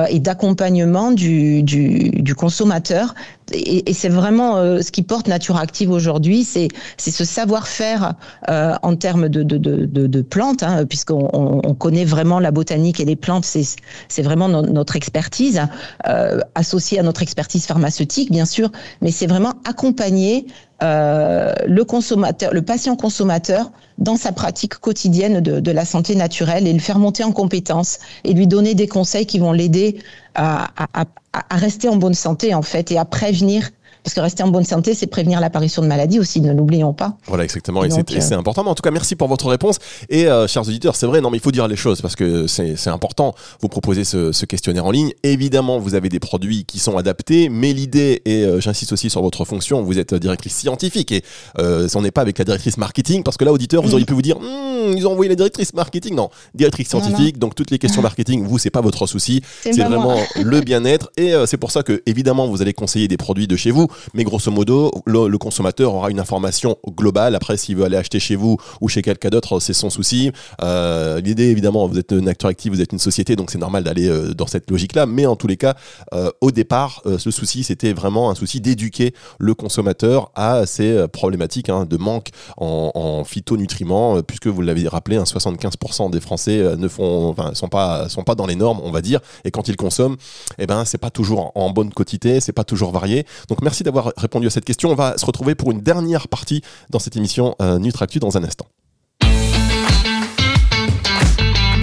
et 0.09 0.19
d'accompagnement 0.19 1.11
du, 1.11 1.61
du, 1.61 2.09
du 2.09 2.35
consommateur 2.35 3.13
et, 3.51 3.89
et 3.89 3.93
c'est 3.93 4.09
vraiment 4.09 4.57
euh, 4.57 4.81
ce 4.81 4.91
qui 4.91 5.03
porte 5.03 5.27
Nature 5.27 5.57
Active 5.57 5.91
aujourd'hui, 5.91 6.43
c'est 6.43 6.69
c'est 6.97 7.12
ce 7.12 7.25
savoir-faire 7.25 8.13
euh, 8.50 8.75
en 8.81 8.95
termes 8.95 9.29
de 9.29 9.43
de, 9.43 9.57
de, 9.57 9.85
de, 9.85 10.07
de 10.07 10.21
plantes, 10.21 10.63
hein, 10.63 10.85
puisqu'on 10.85 11.29
on, 11.33 11.62
on 11.63 11.73
connaît 11.73 12.05
vraiment 12.05 12.39
la 12.39 12.51
botanique 12.51 13.00
et 13.00 13.05
les 13.05 13.15
plantes, 13.15 13.45
c'est 13.45 13.63
c'est 14.07 14.21
vraiment 14.21 14.47
no- 14.47 14.62
notre 14.62 14.95
expertise 14.95 15.62
euh, 16.07 16.39
associée 16.55 17.00
à 17.00 17.03
notre 17.03 17.21
expertise 17.21 17.65
pharmaceutique, 17.65 18.31
bien 18.31 18.45
sûr, 18.45 18.71
mais 19.01 19.12
c'est 19.12 19.27
vraiment 19.27 19.53
accompagner 19.65 20.45
euh, 20.83 21.53
le 21.65 21.83
consommateur, 21.85 22.53
le 22.53 22.61
patient 22.61 22.95
consommateur 22.95 23.71
dans 23.97 24.17
sa 24.17 24.31
pratique 24.31 24.75
quotidienne 24.75 25.39
de, 25.39 25.59
de 25.59 25.71
la 25.71 25.85
santé 25.85 26.15
naturelle 26.15 26.67
et 26.67 26.73
le 26.73 26.79
faire 26.79 26.99
monter 26.99 27.23
en 27.23 27.31
compétences 27.31 27.99
et 28.23 28.33
lui 28.33 28.47
donner 28.47 28.75
des 28.75 28.87
conseils 28.87 29.25
qui 29.25 29.39
vont 29.39 29.53
l'aider 29.53 29.99
à, 30.35 30.65
à, 30.75 31.01
à, 31.01 31.05
à 31.33 31.55
rester 31.55 31.87
en 31.87 31.95
bonne 31.95 32.13
santé 32.13 32.53
en 32.53 32.63
fait 32.63 32.91
et 32.91 32.97
à 32.97 33.05
prévenir 33.05 33.69
parce 34.03 34.13
que 34.13 34.19
rester 34.19 34.43
en 34.43 34.50
bonne 34.50 34.63
santé, 34.63 34.93
c'est 34.93 35.07
prévenir 35.07 35.39
l'apparition 35.39 35.81
de 35.81 35.88
maladies 35.88 36.19
aussi, 36.19 36.41
ne 36.41 36.53
l'oublions 36.53 36.93
pas. 36.93 37.15
Voilà, 37.27 37.43
exactement. 37.43 37.83
Et 37.83 37.89
c'est 37.89 38.03
c'est 38.22 38.33
important. 38.36 38.63
Mais 38.63 38.69
en 38.69 38.75
tout 38.75 38.81
cas, 38.83 38.91
merci 38.91 39.15
pour 39.15 39.27
votre 39.27 39.48
réponse. 39.48 39.77
Et 40.10 40.27
euh, 40.27 40.48
chers 40.48 40.63
auditeurs, 40.67 40.95
c'est 40.95 41.05
vrai, 41.05 41.22
non, 41.22 41.29
mais 41.29 41.38
il 41.38 41.41
faut 41.41 41.51
dire 41.51 41.67
les 41.67 41.75
choses 41.75 42.01
parce 42.01 42.15
que 42.15 42.48
c'est 42.48 42.88
important. 42.88 43.33
Vous 43.62 43.69
proposez 43.69 44.03
ce, 44.03 44.31
ce 44.31 44.45
questionnaire 44.45 44.86
en 44.86 44.91
ligne. 44.91 45.12
Évidemment, 45.24 45.79
vous 45.79 45.95
avez 45.95 46.10
des 46.10 46.19
produits 46.19 46.65
qui 46.65 46.79
sont 46.79 46.98
adaptés, 46.98 47.50
mais 47.50 47.74
l'idée, 47.74 48.22
et 48.25 48.43
euh, 48.43 48.60
j'insiste 48.60 48.93
aussi 48.93 49.10
sur 49.10 49.22
votre 49.22 49.45
fonction, 49.45 49.81
vous 49.83 49.98
êtes 50.00 50.13
directrice 50.13 50.55
scientifique 50.55 51.12
et 51.12 51.24
euh, 51.60 51.88
on 51.95 52.01
n'est 52.01 52.12
pas 52.12 52.22
avec 52.22 52.38
la 52.38 52.45
directrice 52.45 52.77
marketing 52.77 53.24
parce 53.24 53.38
que 53.38 53.45
là, 53.45 53.51
auditeur, 53.53 53.83
vous 53.83 53.93
auriez 53.93 54.05
pu 54.05 54.13
vous 54.13 54.22
dire, 54.22 54.38
Hmm, 54.83 54.98
ils 54.98 55.07
ont 55.07 55.12
envoyé 55.12 55.29
la 55.29 55.36
directrice 55.36 55.74
marketing. 55.74 56.15
Non, 56.15 56.29
directrice 56.53 56.93
Non, 56.93 57.00
non. 57.00 57.05
scientifique. 57.05 57.39
Donc 57.39 57.55
toutes 57.55 57.72
les 57.72 57.79
questions 57.79 58.01
marketing, 58.01 58.45
vous, 58.45 58.57
c'est 58.57 58.69
pas 58.69 58.81
votre 58.81 59.07
souci. 59.07 59.41
C'est 59.62 59.75
moi. 59.77 59.88
vraiment 59.88 60.17
le 60.41 60.62
bien-être. 60.62 61.12
Et 61.17 61.33
euh, 61.33 61.45
c'est 61.45 61.57
pour 61.57 61.72
ça 61.72 61.83
que, 61.83 62.01
évidemment, 62.05 62.48
vous 62.48 62.62
allez 62.62 62.74
conseiller 62.74 63.07
des 63.07 63.17
produits 63.17 63.48
de 63.48 63.55
chez 63.55 63.72
vous. 63.72 63.88
Mais 64.13 64.23
grosso 64.23 64.51
modo, 64.51 64.91
le, 65.05 65.38
consommateur 65.38 65.93
aura 65.93 66.09
une 66.09 66.19
information 66.19 66.77
globale. 66.88 67.35
Après, 67.35 67.57
s'il 67.57 67.75
veut 67.75 67.85
aller 67.85 67.97
acheter 67.97 68.19
chez 68.19 68.35
vous 68.35 68.57
ou 68.81 68.88
chez 68.88 69.01
quelqu'un 69.01 69.29
d'autre, 69.29 69.59
c'est 69.59 69.73
son 69.73 69.89
souci. 69.89 70.31
Euh, 70.62 71.19
L'idée, 71.19 71.45
évidemment, 71.45 71.88
vous 71.88 71.97
êtes 72.00 72.12
une 72.12 72.27
acteur 72.27 72.50
actif, 72.50 72.71
vous 72.71 72.81
êtes 72.81 72.91
une 72.91 73.00
société, 73.00 73.35
donc 73.35 73.51
c'est 73.51 73.57
normal 73.57 73.83
d'aller 73.83 74.07
euh, 74.07 74.33
dans 74.33 74.47
cette 74.47 74.69
logique-là. 74.69 75.05
Mais 75.05 75.25
en 75.25 75.35
tous 75.35 75.47
les 75.47 75.57
cas, 75.57 75.75
euh, 76.13 76.29
au 76.41 76.51
départ, 76.51 77.01
ce 77.17 77.31
souci, 77.31 77.63
c'était 77.63 77.93
vraiment 77.93 78.29
un 78.29 78.35
souci 78.35 78.62
d'éduquer 78.62 79.13
le 79.39 79.53
consommateur 79.53 80.31
à 80.35 80.65
ces 80.65 81.07
problématiques 81.07 81.69
hein, 81.69 81.85
de 81.85 81.97
manque 81.97 82.29
en, 82.57 82.91
en 82.93 83.23
phytonutriments, 83.23 84.21
puisque 84.21 84.47
vous 84.47 84.62
l'avez 84.62 84.88
rappelé, 84.88 85.17
hein, 85.17 85.23
75% 85.23 86.09
des 86.09 86.19
Français 86.19 86.75
ne 86.77 86.88
font, 86.88 87.29
enfin, 87.29 87.53
sont 87.53 87.67
pas, 87.67 88.09
sont 88.09 88.23
pas 88.23 88.35
dans 88.35 88.45
les 88.45 88.55
normes, 88.55 88.79
on 88.83 88.91
va 88.91 89.01
dire. 89.01 89.19
Et 89.45 89.51
quand 89.51 89.67
ils 89.67 89.75
consomment, 89.75 90.17
eh 90.57 90.67
ben, 90.67 90.85
c'est 90.85 90.97
pas 90.97 91.09
toujours 91.09 91.51
en, 91.55 91.63
en 91.65 91.69
bonne 91.69 91.91
quantité, 91.91 92.39
c'est 92.39 92.53
pas 92.53 92.63
toujours 92.63 92.91
varié. 92.91 93.25
Donc, 93.50 93.62
merci 93.62 93.82
d'avoir 93.83 94.13
répondu 94.17 94.47
à 94.47 94.49
cette 94.49 94.65
question. 94.65 94.89
On 94.89 94.95
va 94.95 95.17
se 95.17 95.25
retrouver 95.25 95.55
pour 95.55 95.71
une 95.71 95.81
dernière 95.81 96.27
partie 96.27 96.61
dans 96.89 96.99
cette 96.99 97.15
émission 97.17 97.55
euh, 97.61 97.79
Nutractu 97.79 98.19
dans 98.19 98.37
un 98.37 98.43
instant. 98.43 98.65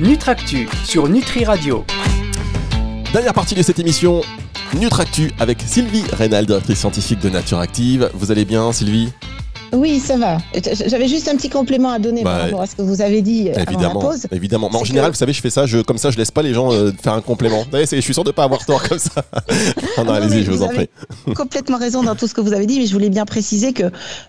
Nutractu 0.01 0.69
sur 0.85 1.09
Nutri 1.09 1.45
Radio. 1.45 1.85
Dernière 3.13 3.35
partie 3.35 3.55
de 3.55 3.63
cette 3.63 3.79
émission, 3.79 4.23
Nutractu 4.75 5.31
avec 5.39 5.61
Sylvie 5.61 6.05
Rénal, 6.13 6.47
directrice 6.47 6.79
scientifique 6.79 7.21
de 7.21 7.29
Nature 7.29 7.59
Active. 7.59 8.11
Vous 8.15 8.31
allez 8.31 8.45
bien, 8.45 8.73
Sylvie? 8.73 9.11
Oui, 9.73 10.01
ça 10.01 10.17
va. 10.17 10.39
J'avais 10.87 11.07
juste 11.09 11.29
un 11.29 11.37
petit 11.37 11.49
complément 11.49 11.91
à 11.91 11.99
donner 11.99 12.23
Bah, 12.25 12.33
par 12.33 12.41
rapport 12.43 12.63
à 12.63 12.67
ce 12.67 12.75
que 12.75 12.83
vous 12.83 13.01
avez 13.01 13.23
dit 13.23 13.49
euh, 13.49 13.53
avant 13.53 13.65
la 13.65 13.73
Évidemment, 13.73 14.01
pause. 14.01 14.27
évidemment. 14.33 14.69
Mais 14.73 14.79
en 14.79 14.85
général, 14.85 15.11
que- 15.11 15.15
vous 15.17 15.19
savez, 15.19 15.33
je 15.33 15.41
fais 15.41 15.51
ça, 15.51 15.67
je, 15.67 15.79
comme 15.79 15.99
ça, 15.99 16.11
je 16.11 16.19
laisse 16.19 16.31
pas 16.31 16.43
les 16.43 16.55
gens 16.55 16.73
euh, 16.73 16.93
faire 17.03 17.13
un 17.15 17.21
complément. 17.21 17.63
Vous 17.65 17.71
savez, 17.71 17.87
c'est- 17.87 17.97
je 17.97 18.01
suis 18.03 18.15
sûr 18.15 18.25
de 18.25 18.31
pas 18.33 18.45
avoir 18.45 18.65
tort 18.67 18.83
comme 18.89 18.99
ça. 18.99 19.25
non, 19.99 20.05
non, 20.05 20.13
allez-y, 20.15 20.45
je 20.45 20.51
vous 20.51 20.63
en 20.63 20.69
prie. 20.69 20.89
complètement 21.35 21.79
raison 21.79 22.03
dans 22.03 22.17
tout 22.17 22.27
ce 22.27 22.35
que 22.35 22.41
vous 22.41 22.53
avez 22.53 22.67
dit, 22.67 22.79
mais 22.81 22.87
je 22.87 22.93
voulais 22.93 23.11
bien 23.11 23.25
préciser 23.27 23.73
que 23.73 23.85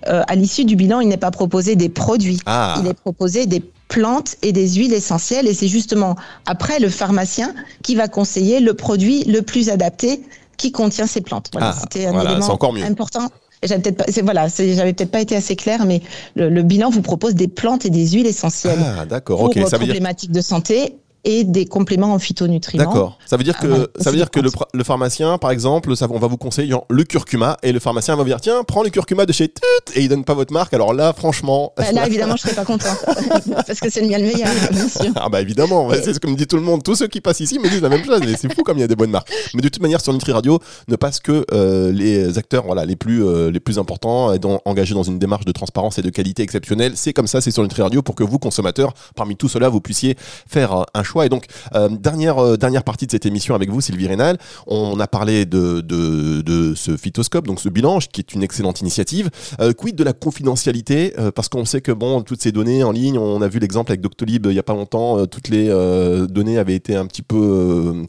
euh, 0.08 0.22
à 0.28 0.36
l'issue 0.36 0.66
du 0.66 0.76
bilan, 0.76 1.00
il 1.00 1.08
n'est 1.10 1.18
pas 1.18 1.32
proposé 1.32 1.76
des 1.76 1.90
produits. 1.90 2.40
Ah, 2.46 2.76
Il 2.84 2.88
est 2.88 2.94
proposé 2.94 3.46
des 3.46 3.64
plantes 3.88 4.36
et 4.42 4.54
des 4.54 4.70
huiles 4.76 4.94
essentielles 4.94 5.48
et 5.48 5.54
c'est 5.54 5.68
justement 5.68 6.16
après 6.46 6.80
le 6.80 6.88
pharmacien 6.88 7.54
qui 7.84 7.96
va 7.96 8.08
conseiller 8.08 8.62
le 8.62 8.74
produit 8.74 9.26
le 9.26 9.42
plus 9.42 9.70
adapté 9.70 10.22
qui 10.62 10.72
contient 10.72 11.08
ces 11.08 11.22
plantes. 11.22 11.48
Voilà, 11.54 11.74
Ah, 11.76 11.80
c'était 11.82 12.06
un 12.06 12.12
voilà, 12.12 12.30
élément 12.32 12.46
c'est 12.46 12.52
encore 12.52 12.72
mieux. 12.72 12.84
important. 12.84 13.28
J'avais 13.64 13.82
peut-être 13.82 13.98
pas, 13.98 14.06
c'est- 14.08 14.22
voilà, 14.22 14.48
j'avais 14.48 14.94
peut-être 14.94 15.10
pas 15.12 15.22
été 15.22 15.36
assez 15.36 15.56
clair, 15.56 15.86
mais 15.86 16.02
le, 16.36 16.50
le 16.50 16.62
bilan 16.62 16.92
vous 16.92 17.02
propose 17.02 17.34
des 17.34 17.48
plantes 17.48 17.84
et 17.86 17.90
des 17.90 18.08
huiles 18.10 18.28
essentielles 18.28 18.80
ah 18.80 19.20
pour 19.22 19.42
ok. 19.42 19.56
votre 19.58 19.70
Ça 19.70 19.78
veut 19.78 19.86
dire 19.86 19.94
problématique 19.94 20.32
de 20.32 20.42
santé 20.42 20.98
et 21.24 21.44
des 21.44 21.66
compléments 21.66 22.14
en 22.14 22.20
phytonutriments. 22.20 22.84
D'accord. 22.86 23.18
Ça 23.26 23.38
veut 23.38 23.44
dire 23.44 23.58
que 23.58 23.66
Ah, 23.66 23.70
voilà, 23.70 23.88
ça 24.00 24.12
veut 24.12 24.18
dire 24.18 24.32
que 24.32 24.40
le, 24.40 24.84
pharmacien, 24.84 25.38
par 25.38 25.52
exemple, 25.52 25.96
ça, 25.96 26.08
on 26.10 26.18
va 26.20 26.28
vous 26.28 26.38
conseiller 26.38 26.74
le 26.90 27.04
curcuma 27.04 27.58
et 27.64 27.72
le 27.72 27.80
pharmacien 27.80 28.16
va 28.16 28.24
vous 28.24 28.30
dire 28.30 28.42
tiens, 28.42 28.64
prends 28.64 28.84
le 28.84 28.90
curcuma 28.90 29.26
de 29.26 29.32
chez 29.34 29.48
Tut 29.50 29.62
et 29.96 30.02
il 30.02 30.10
donne 30.10 30.24
pas 30.24 30.34
votre 30.34 30.52
marque. 30.54 30.74
Alors 30.74 30.94
là, 30.94 31.14
franchement, 31.14 31.74
Bah, 31.78 31.92
Là, 31.92 32.08
évidemment, 32.08 32.36
je 32.36 32.42
serais 32.44 32.56
pas 32.56 32.66
contente 32.66 32.98
parce 33.68 33.80
que 33.80 33.90
c'est 33.90 34.02
le 34.02 34.08
mien 34.08 34.18
le 34.18 34.26
meilleur, 34.26 34.50
bien 34.72 34.88
sûr. 34.88 35.12
ah 35.16 35.30
bah 35.30 35.42
évidemment, 35.42 35.88
ouais, 35.88 36.02
c'est 36.04 36.14
ce 36.14 36.20
que 36.20 36.28
me 36.28 36.36
dit 36.36 36.48
tout 36.48 36.56
le 36.58 36.64
monde. 36.64 36.82
Tous 36.84 36.96
ceux 36.96 37.08
qui 37.08 37.22
passent 37.22 37.40
ici 37.42 37.60
me 37.60 37.70
disent 37.70 37.82
la 37.82 37.90
même 37.90 38.04
chose. 38.04 38.20
Mais 38.26 38.36
c'est 38.36 38.54
fou 38.54 38.64
comme 38.64 38.78
il 38.78 38.82
y 38.82 38.84
a 38.84 38.88
des 38.88 38.96
bonnes 38.96 39.12
marques. 39.12 39.32
Mais 39.54 39.62
de 39.62 39.70
toute 39.70 39.82
manière, 39.82 40.02
sur 40.02 40.14
Nutri 40.14 40.32
Radio, 40.32 40.60
ne 40.88 40.96
passe 40.96 41.20
que 41.20 41.46
euh, 41.54 41.92
les 41.92 42.38
acteurs, 42.38 42.66
voilà, 42.66 42.86
les 42.86 42.96
plus 42.96 43.24
euh, 43.24 43.52
les 43.52 43.60
plus 43.60 43.78
importants, 43.80 44.34
et 44.34 44.40
dans- 44.40 44.60
engagés 44.66 44.94
dans 44.96 45.04
une 45.04 45.20
démarche 45.20 45.46
de 45.46 45.52
transparence 45.52 46.00
et 46.00 46.02
de 46.02 46.10
qualité 46.10 46.42
exceptionnelle. 46.44 46.94
C'est 46.96 47.14
comme 47.14 47.28
ça, 47.28 47.42
c'est 47.42 47.52
sur 47.52 47.62
Nutri 47.64 47.82
Radio 47.82 48.02
pour 48.02 48.16
que 48.16 48.24
vous, 48.24 48.40
consommateurs, 48.40 48.94
parmi 49.16 49.36
tout 49.36 49.50
cela, 49.50 49.70
vous 49.70 49.82
puissiez 49.82 50.16
faire 50.48 50.74
euh, 50.74 50.84
un 50.94 51.04
choix. 51.04 51.11
Et 51.22 51.30
donc, 51.30 51.46
euh, 51.76 51.90
dernière 51.90 52.40
euh, 52.40 52.56
dernière 52.56 52.84
partie 52.84 53.06
de 53.06 53.12
cette 53.12 53.26
émission 53.26 53.54
avec 53.56 53.70
vous, 53.70 53.82
Sylvie 53.82 54.08
Rénal. 54.08 54.38
On 54.68 55.00
a 55.00 55.08
parlé 55.08 55.46
de, 55.46 55.82
de, 55.82 56.42
de 56.42 56.74
ce 56.76 56.96
phytoscope, 56.96 57.46
donc 57.46 57.60
ce 57.60 57.68
bilan, 57.68 58.00
qui 58.00 58.22
est 58.22 58.34
une 58.34 58.44
excellente 58.44 58.80
initiative. 58.80 59.30
Euh, 59.60 59.74
quid 59.74 59.96
de 59.96 60.04
la 60.04 60.14
confidentialité 60.14 61.14
Parce 61.36 61.50
qu'on 61.50 61.66
sait 61.66 61.82
que 61.82 61.92
bon, 61.92 62.22
toutes 62.22 62.42
ces 62.42 62.52
données 62.52 62.84
en 62.84 62.92
ligne, 62.92 63.18
on 63.18 63.42
a 63.42 63.48
vu 63.48 63.60
l'exemple 63.60 63.92
avec 63.92 64.02
Doctolib 64.02 64.46
il 64.46 64.54
y 64.54 64.60
a 64.60 64.64
pas 64.64 64.74
longtemps, 64.74 65.26
toutes 65.26 65.50
les 65.50 65.68
données 66.30 66.58
avaient 66.58 66.76
été 66.76 66.96
un 66.96 67.06
petit 67.08 67.24
peu 67.24 68.06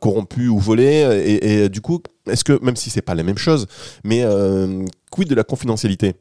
corrompues 0.00 0.48
ou 0.48 0.58
volées. 0.58 1.38
Et, 1.42 1.68
du 1.68 1.80
coup, 1.80 2.00
est-ce 2.28 2.44
que, 2.44 2.58
même 2.62 2.76
si 2.76 2.90
c'est 2.90 3.02
pas 3.02 3.14
la 3.14 3.22
même 3.22 3.38
chose, 3.38 3.66
mais 4.04 4.24
quid 5.10 5.28
de 5.28 5.34
la 5.34 5.44
confidentialité? 5.44 6.14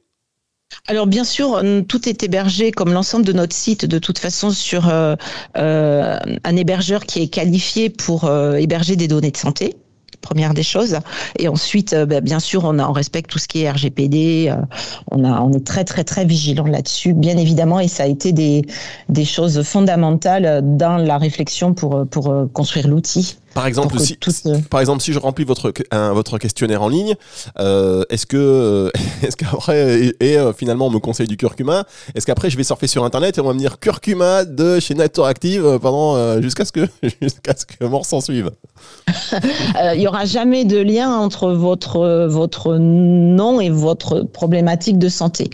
Alors 0.87 1.07
bien 1.07 1.23
sûr, 1.23 1.55
euh, 1.55 1.81
tout 1.81 2.07
est 2.07 2.23
hébergé 2.23 2.71
comme 2.71 2.93
l'ensemble 2.93 3.25
de 3.25 3.33
notre 3.33 3.55
site 3.55 3.85
de 3.85 3.99
toute 3.99 4.19
façon 4.19 4.51
sur 4.51 4.89
euh, 4.89 5.15
euh, 5.57 6.17
un 6.43 6.55
hébergeur 6.55 7.05
qui 7.05 7.21
est 7.21 7.27
qualifié 7.27 7.89
pour 7.89 8.29
héberger 8.57 8.95
des 8.95 9.07
données 9.07 9.31
de 9.31 9.37
santé. 9.37 9.75
Première 10.21 10.53
des 10.53 10.63
choses. 10.63 10.99
Et 11.39 11.47
ensuite, 11.47 11.95
bah, 11.95 12.21
bien 12.21 12.39
sûr, 12.39 12.63
on, 12.63 12.77
a, 12.77 12.91
respecte 12.91 13.31
tout 13.31 13.39
ce 13.39 13.47
qui 13.47 13.63
est 13.63 13.71
RGPD. 13.71 14.53
on, 15.09 15.23
a, 15.23 15.41
on 15.41 15.51
est 15.51 15.65
très, 15.65 15.83
très, 15.83 16.03
très 16.03 16.25
vigilant 16.25 16.67
là-dessus, 16.67 17.13
bien 17.13 17.37
évidemment. 17.37 17.79
Et 17.79 17.87
ça 17.87 18.03
a 18.03 18.05
été 18.05 18.31
des, 18.31 19.25
choses 19.25 19.63
fondamentales 19.63 20.61
dans 20.77 20.97
la 20.97 21.17
réflexion 21.17 21.73
pour, 21.73 22.05
construire 22.53 22.87
l'outil. 22.87 23.37
Par 23.53 23.65
exemple, 23.67 23.99
si, 23.99 24.17
par 24.69 24.79
exemple, 24.79 25.01
si 25.01 25.13
je 25.13 25.19
remplis 25.19 25.43
votre, 25.45 25.73
un- 25.91 26.13
votre 26.13 26.37
questionnaire 26.37 26.81
en 26.81 26.89
ligne, 26.89 27.15
euh, 27.59 28.03
est-ce 28.09 28.25
que, 28.25 28.37
euh, 28.37 28.89
est-ce 29.23 29.35
qu'après, 29.35 30.05
et, 30.05 30.15
et, 30.31 30.37
euh, 30.37 30.53
finalement 30.53 30.87
on 30.87 30.91
me 30.91 30.99
conseille 30.99 31.27
du 31.27 31.37
curcuma, 31.37 31.85
est-ce 32.15 32.25
qu'après 32.25 32.49
je 32.49 32.57
vais 32.57 32.63
surfer 32.63 32.87
sur 32.87 33.03
internet 33.03 33.37
et 33.37 33.41
on 33.41 33.45
va 33.47 33.53
me 33.53 33.59
dire 33.59 33.79
curcuma 33.79 34.45
de 34.45 34.79
chez 34.79 34.95
Nature 34.95 35.25
Active 35.25 35.79
pendant 35.81 36.41
jusqu'à 36.41 36.65
ce 36.65 36.71
que 36.71 36.87
jusqu'à 37.21 37.55
ce 37.55 37.65
que 37.65 37.83
mort 37.85 38.05
s'en 38.05 38.21
suive? 38.21 38.51
Il 39.93 39.99
n'y 39.99 40.07
aura 40.07 40.25
jamais 40.25 40.65
de 40.65 40.77
lien 40.77 41.11
entre 41.15 41.51
votre, 41.51 42.27
votre 42.27 42.75
nom 42.77 43.59
et 43.61 43.69
votre 43.69 44.21
problématique 44.21 44.97
de 44.97 45.09
santé. 45.09 45.49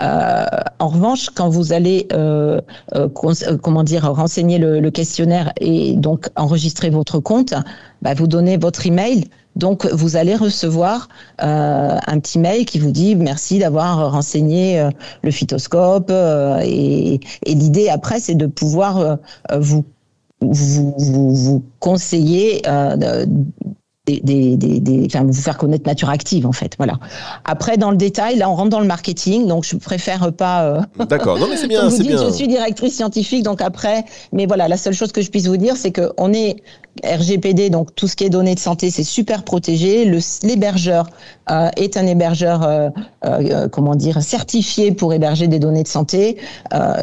Euh, 0.00 0.44
en 0.78 0.88
revanche, 0.88 1.30
quand 1.30 1.48
vous 1.48 1.72
allez, 1.72 2.06
euh, 2.12 2.60
euh, 2.94 3.08
comment 3.08 3.84
renseigner 4.02 4.58
le, 4.58 4.90
questionnaire 4.90 5.52
et 5.60 5.94
donc 5.94 6.28
enregistrer 6.36 6.90
votre 6.90 7.18
compte, 7.18 7.54
bah, 8.02 8.14
vous 8.14 8.26
donnez 8.26 8.56
votre 8.56 8.86
email. 8.86 9.24
Donc, 9.56 9.86
vous 9.86 10.16
allez 10.16 10.36
recevoir 10.36 11.08
un 11.38 12.20
petit 12.20 12.38
mail 12.38 12.66
qui 12.66 12.78
vous 12.78 12.90
dit 12.90 13.16
merci 13.16 13.58
d'avoir 13.58 14.12
renseigné 14.12 14.86
le 15.22 15.30
phytoscope. 15.30 16.10
et 16.62 17.20
et 17.46 17.54
l'idée 17.54 17.88
après, 17.88 18.20
c'est 18.20 18.34
de 18.34 18.46
pouvoir 18.46 19.18
vous 19.50 19.84
conseiller 21.80 22.60
des, 24.06 24.20
des, 24.20 24.56
des, 24.56 24.80
des- 24.80 25.06
enfin, 25.06 25.24
vous 25.24 25.32
faire 25.32 25.58
connaître 25.58 25.86
Nature 25.86 26.08
Active 26.10 26.46
en 26.46 26.52
fait. 26.52 26.72
Voilà. 26.78 26.98
Après, 27.44 27.76
dans 27.76 27.90
le 27.90 27.96
détail, 27.96 28.36
là, 28.36 28.48
on 28.48 28.54
rentre 28.54 28.70
dans 28.70 28.80
le 28.80 28.86
marketing, 28.86 29.46
donc 29.46 29.64
je 29.64 29.76
préfère 29.76 30.32
pas. 30.32 30.62
euh, 30.64 30.80
D'accord. 31.08 31.38
Non 31.38 31.46
mais 31.50 31.56
c'est 31.56 31.66
bien, 31.74 31.90
c'est 31.90 32.04
bien. 32.04 32.16
je 32.24 32.32
suis 32.32 32.46
directrice 32.48 32.94
scientifique, 32.94 33.42
donc 33.42 33.60
après, 33.60 34.04
mais 34.32 34.46
voilà, 34.46 34.68
la 34.68 34.76
seule 34.76 34.94
chose 34.94 35.12
que 35.12 35.20
je 35.22 35.30
puisse 35.30 35.46
vous 35.46 35.56
dire, 35.56 35.76
c'est 35.76 35.90
que 35.90 36.12
on 36.18 36.32
est 36.32 36.56
RGPD, 37.04 37.68
donc 37.70 37.94
tout 37.94 38.08
ce 38.08 38.16
qui 38.16 38.24
est 38.24 38.30
données 38.30 38.54
de 38.54 38.60
santé, 38.60 38.90
c'est 38.90 39.04
super 39.04 39.42
protégé. 39.42 40.04
Le- 40.04 40.20
L'hébergeur 40.46 41.06
euh, 41.50 41.70
est 41.76 41.96
un 41.96 42.06
hébergeur, 42.06 42.62
euh, 42.62 42.90
euh, 43.24 43.68
comment 43.68 43.94
dire, 43.94 44.22
certifié 44.22 44.92
pour 44.92 45.12
héberger 45.14 45.46
des 45.48 45.58
données 45.58 45.82
de 45.82 45.88
santé, 45.88 46.38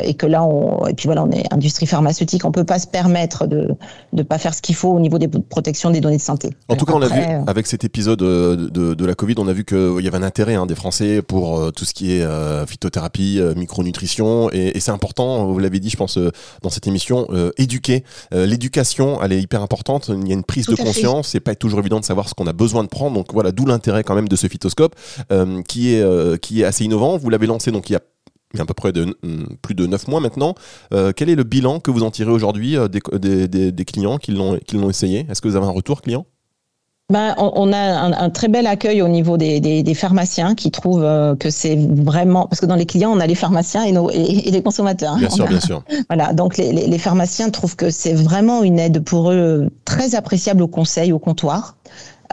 et 0.03 0.13
que 0.13 0.25
là, 0.25 0.43
on, 0.43 0.85
et 0.87 0.93
puis 0.93 1.07
voilà, 1.07 1.23
on 1.23 1.31
est 1.31 1.51
industrie 1.53 1.85
pharmaceutique, 1.85 2.45
on 2.45 2.51
peut 2.51 2.63
pas 2.63 2.79
se 2.79 2.87
permettre 2.87 3.47
de 3.47 3.69
de 4.11 4.23
pas 4.23 4.37
faire 4.37 4.53
ce 4.53 4.61
qu'il 4.61 4.75
faut 4.75 4.91
au 4.91 4.99
niveau 4.99 5.17
des 5.17 5.27
protections 5.27 5.89
des 5.89 6.01
données 6.01 6.17
de 6.17 6.21
santé. 6.21 6.49
En 6.69 6.75
tout 6.75 6.85
cas, 6.85 6.93
on 6.93 7.01
a 7.01 7.07
vu 7.07 7.21
avec 7.47 7.67
cet 7.67 7.83
épisode 7.83 8.19
de, 8.19 8.69
de 8.93 9.05
la 9.05 9.15
Covid, 9.15 9.35
on 9.37 9.47
a 9.47 9.53
vu 9.53 9.65
qu'il 9.65 10.01
y 10.01 10.07
avait 10.07 10.17
un 10.17 10.23
intérêt 10.23 10.55
hein, 10.55 10.65
des 10.65 10.75
Français 10.75 11.21
pour 11.21 11.71
tout 11.73 11.85
ce 11.85 11.93
qui 11.93 12.13
est 12.13 12.25
phytothérapie, 12.67 13.41
micronutrition, 13.55 14.49
et, 14.51 14.77
et 14.77 14.79
c'est 14.79 14.91
important. 14.91 15.45
Vous 15.45 15.59
l'avez 15.59 15.79
dit, 15.79 15.89
je 15.89 15.97
pense, 15.97 16.17
dans 16.61 16.69
cette 16.69 16.87
émission, 16.87 17.27
éduquer. 17.57 18.03
L'éducation, 18.31 19.19
elle 19.23 19.33
est 19.33 19.41
hyper 19.41 19.61
importante. 19.61 20.09
Il 20.09 20.27
y 20.27 20.31
a 20.31 20.35
une 20.35 20.43
prise 20.43 20.65
Tout 20.65 20.75
de 20.75 20.81
conscience. 20.81 21.29
C'est 21.29 21.39
pas 21.39 21.55
toujours 21.55 21.79
évident 21.79 21.99
de 21.99 22.05
savoir 22.05 22.29
ce 22.29 22.33
qu'on 22.33 22.47
a 22.47 22.53
besoin 22.53 22.83
de 22.83 22.89
prendre. 22.89 23.15
Donc 23.15 23.33
voilà, 23.33 23.51
d'où 23.51 23.65
l'intérêt 23.65 24.03
quand 24.03 24.15
même 24.15 24.29
de 24.29 24.32
ce 24.35 24.47
phytoscope, 24.47 24.95
euh, 25.31 25.61
qui 25.63 25.93
est 25.95 26.01
euh, 26.01 26.37
qui 26.37 26.61
est 26.61 26.65
assez 26.65 26.83
innovant. 26.85 27.17
Vous 27.17 27.29
l'avez 27.29 27.47
lancé 27.47 27.71
donc 27.71 27.89
il 27.89 27.93
y 27.93 27.95
a 27.95 28.01
il 28.53 28.57
y 28.57 28.59
a 28.59 28.63
à 28.63 28.65
peu 28.67 28.75
près 28.75 28.91
de, 28.91 29.05
mm, 29.23 29.55
plus 29.63 29.73
de 29.73 29.87
9 29.87 30.07
mois 30.07 30.19
maintenant. 30.19 30.53
Euh, 30.93 31.11
quel 31.15 31.27
est 31.29 31.35
le 31.35 31.43
bilan 31.43 31.79
que 31.79 31.89
vous 31.89 32.03
en 32.03 32.11
tirez 32.11 32.29
aujourd'hui 32.31 32.75
des, 32.91 32.99
des, 33.19 33.47
des- 33.47 33.71
des 33.71 33.85
clients 33.85 34.17
qui 34.19 34.31
l'ont 34.31 34.59
qui 34.67 34.77
l'ont 34.77 34.89
essayé? 34.91 35.25
Est-ce 35.29 35.41
que 35.41 35.47
vous 35.47 35.55
avez 35.55 35.65
un 35.65 35.71
retour 35.71 36.01
client? 36.03 36.25
Ben, 37.11 37.35
on, 37.37 37.51
on 37.55 37.73
a 37.73 37.77
un, 37.77 38.13
un 38.13 38.29
très 38.29 38.47
bel 38.47 38.65
accueil 38.65 39.01
au 39.01 39.07
niveau 39.09 39.37
des, 39.37 39.93
pharmaciens 39.93 40.55
qui 40.55 40.71
trouvent 40.71 41.03
euh, 41.03 41.35
que 41.35 41.49
c'est 41.49 41.75
vraiment 41.75 42.47
parce 42.47 42.61
que 42.61 42.65
dans 42.65 42.77
les 42.77 42.85
clients 42.85 43.11
on 43.11 43.19
a 43.19 43.27
les 43.27 43.35
pharmaciens 43.35 43.83
et, 43.83 43.91
nos, 43.91 44.09
et, 44.09 44.15
et 44.47 44.51
les 44.51 44.63
consommateurs. 44.63 45.13
hein. 45.13 45.19
Bien 45.19 45.27
On 45.31 45.35
sûr, 45.35 45.45
a- 45.45 45.49
bien 45.49 45.59
sûr. 45.59 45.83
Voilà, 46.09 46.33
donc 46.33 46.57
les, 46.57 46.71
les, 46.71 46.87
les 46.87 46.97
pharmaciens 46.97 47.49
trouvent 47.49 47.75
que 47.75 47.89
c'est 47.89 48.13
vraiment 48.13 48.63
une 48.63 48.79
aide 48.79 49.03
pour 49.03 49.31
eux 49.31 49.67
très 49.83 50.15
appréciable 50.15 50.61
au 50.63 50.67
conseil, 50.67 51.11
au 51.11 51.19
comptoir. 51.19 51.75